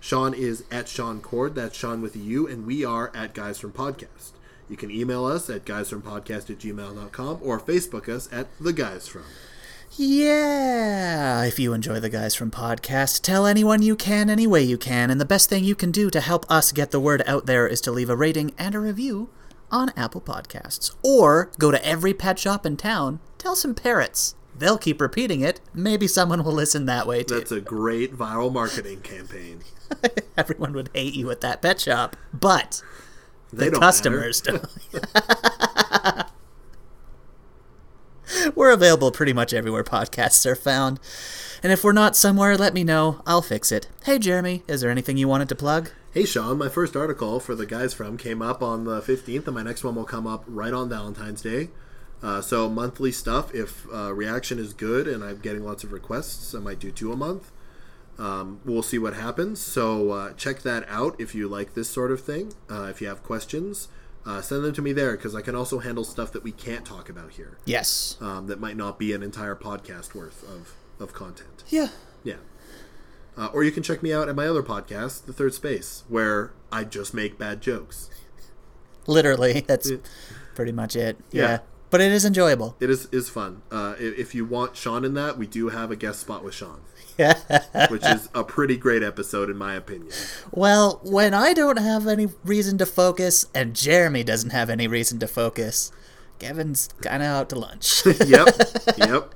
[0.00, 1.54] Shaun is at Shaun Cord.
[1.54, 4.30] That's Shaun with a U, and we are at Guys from Podcast.
[4.68, 9.24] You can email us at guysfrompodcast at gmail.com or Facebook us at The Guys From.
[9.96, 11.44] Yeah.
[11.44, 15.10] If you enjoy the guys from podcast, tell anyone you can any way you can,
[15.10, 17.66] and the best thing you can do to help us get the word out there
[17.66, 19.30] is to leave a rating and a review
[19.70, 20.94] on Apple Podcasts.
[21.02, 24.34] Or go to every pet shop in town, tell some parrots.
[24.56, 25.60] They'll keep repeating it.
[25.72, 27.36] Maybe someone will listen that way too.
[27.36, 29.60] That's a great viral marketing campaign.
[30.36, 32.82] Everyone would hate you at that pet shop, but
[33.52, 34.64] They the don't customers don't.
[38.54, 41.00] we're available pretty much everywhere podcasts are found.
[41.62, 43.22] And if we're not somewhere, let me know.
[43.26, 43.88] I'll fix it.
[44.04, 45.90] Hey, Jeremy, is there anything you wanted to plug?
[46.12, 49.54] Hey Shaun, my first article for the guys from came up on the 15th, and
[49.54, 51.68] my next one will come up right on Valentine's Day.
[52.22, 53.54] Uh, so monthly stuff.
[53.54, 57.12] If uh, reaction is good and I'm getting lots of requests, I might do two
[57.12, 57.52] a month.
[58.18, 59.60] Um, we'll see what happens.
[59.60, 62.52] So uh, check that out if you like this sort of thing.
[62.70, 63.88] Uh, if you have questions,
[64.26, 66.84] uh, send them to me there because I can also handle stuff that we can't
[66.84, 67.58] talk about here.
[67.64, 68.16] Yes.
[68.20, 71.62] Um, that might not be an entire podcast worth of of content.
[71.68, 71.88] Yeah.
[72.24, 72.36] Yeah.
[73.36, 76.52] Uh, or you can check me out at my other podcast, The Third Space, where
[76.72, 78.10] I just make bad jokes.
[79.06, 79.92] Literally, that's
[80.56, 81.18] pretty much it.
[81.30, 81.42] Yeah.
[81.42, 81.58] Yeah.
[81.90, 82.76] But it is enjoyable.
[82.80, 83.62] It is is fun.
[83.70, 86.80] Uh, if you want Shaun in that, we do have a guest spot with Shaun.
[87.90, 90.12] which is a pretty great episode in my opinion.
[90.52, 95.18] well, when I don't have any reason to focus and Jeremy doesn't have any reason
[95.18, 95.90] to focus,
[96.38, 98.06] Kevin's kind of out to lunch.
[98.26, 98.48] yep,
[98.96, 99.34] yep.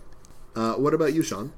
[0.54, 1.52] Uh, what about you, Shaun?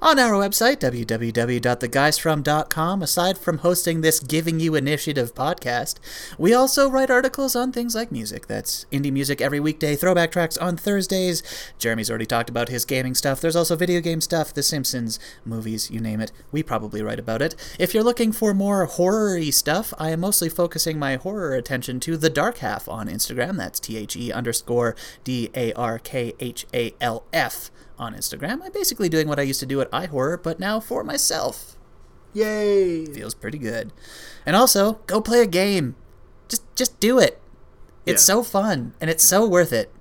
[0.00, 5.96] On our website, www.theguysfrom.com, aside from hosting this Giving You Initiative podcast,
[6.38, 8.46] we also write articles on things like music.
[8.46, 11.42] That's indie music every weekday, throwback tracks on Thursdays.
[11.78, 13.40] Jeremy's already talked about his gaming stuff.
[13.40, 16.32] There's also video game stuff, The Simpsons, movies, you name it.
[16.50, 17.54] We probably write about it.
[17.78, 22.00] If you're looking for more horror y stuff, I am mostly focusing my horror attention
[22.00, 23.56] to The Dark Half on Instagram.
[23.56, 24.94] That's T H E underscore
[25.24, 27.70] D A R K H A L F
[28.02, 28.60] on Instagram.
[28.62, 31.76] I'm basically doing what I used to do at iHorror, but now for myself.
[32.34, 33.06] Yay!
[33.06, 33.92] Feels pretty good.
[34.46, 35.94] And also, go play a game.
[36.48, 37.40] Just just do it.
[38.04, 38.34] It's Yeah.
[38.34, 39.92] so fun and it's so worth it.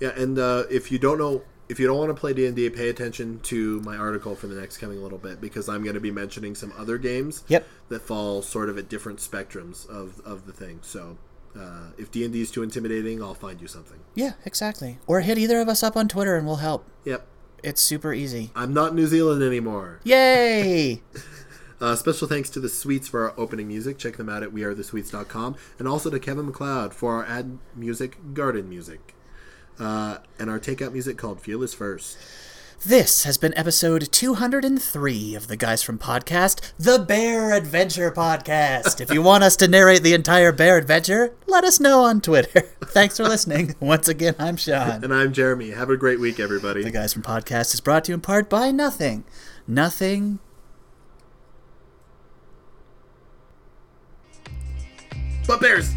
[0.00, 2.56] Yeah, and uh, if you don't know, if you don't want to play D and
[2.56, 5.94] D, pay attention to my article for the next coming little bit because I'm going
[5.94, 7.66] to be mentioning some other games Yep.
[7.90, 10.80] that fall sort of at different spectrums of of the thing.
[10.82, 11.16] So.
[11.58, 13.98] Uh, if D and D is too intimidating, I'll find you something.
[14.14, 14.98] Yeah, exactly.
[15.06, 16.86] Or hit either of us up on Twitter and we'll help.
[17.04, 17.26] Yep,
[17.62, 18.50] It's super easy.
[18.56, 20.00] I'm not New Zealand anymore.
[20.04, 21.02] Yay!
[21.80, 23.98] Uh, special thanks to the Sweets for our opening music.
[23.98, 25.56] Check them out at wearethesweets.com.
[25.78, 29.14] And also to Kevin MacLeod for our ad music, Garden Music.
[29.78, 32.16] Uh, and our takeout music called Feel Is First.
[32.86, 39.00] This has been episode 203 of the Guys from Podcast, the Bear Adventure Podcast.
[39.00, 42.60] if you want us to narrate the entire bear adventure, let us know on Twitter.
[42.84, 43.74] Thanks for listening.
[43.80, 45.02] Once again, I'm Shaun.
[45.02, 45.70] And I'm Jeremy.
[45.70, 46.82] Have a great week, everybody.
[46.82, 49.24] The Guys from Podcast is brought to you in part by nothing.
[49.66, 50.40] Nothing.
[55.46, 55.90] But Bears!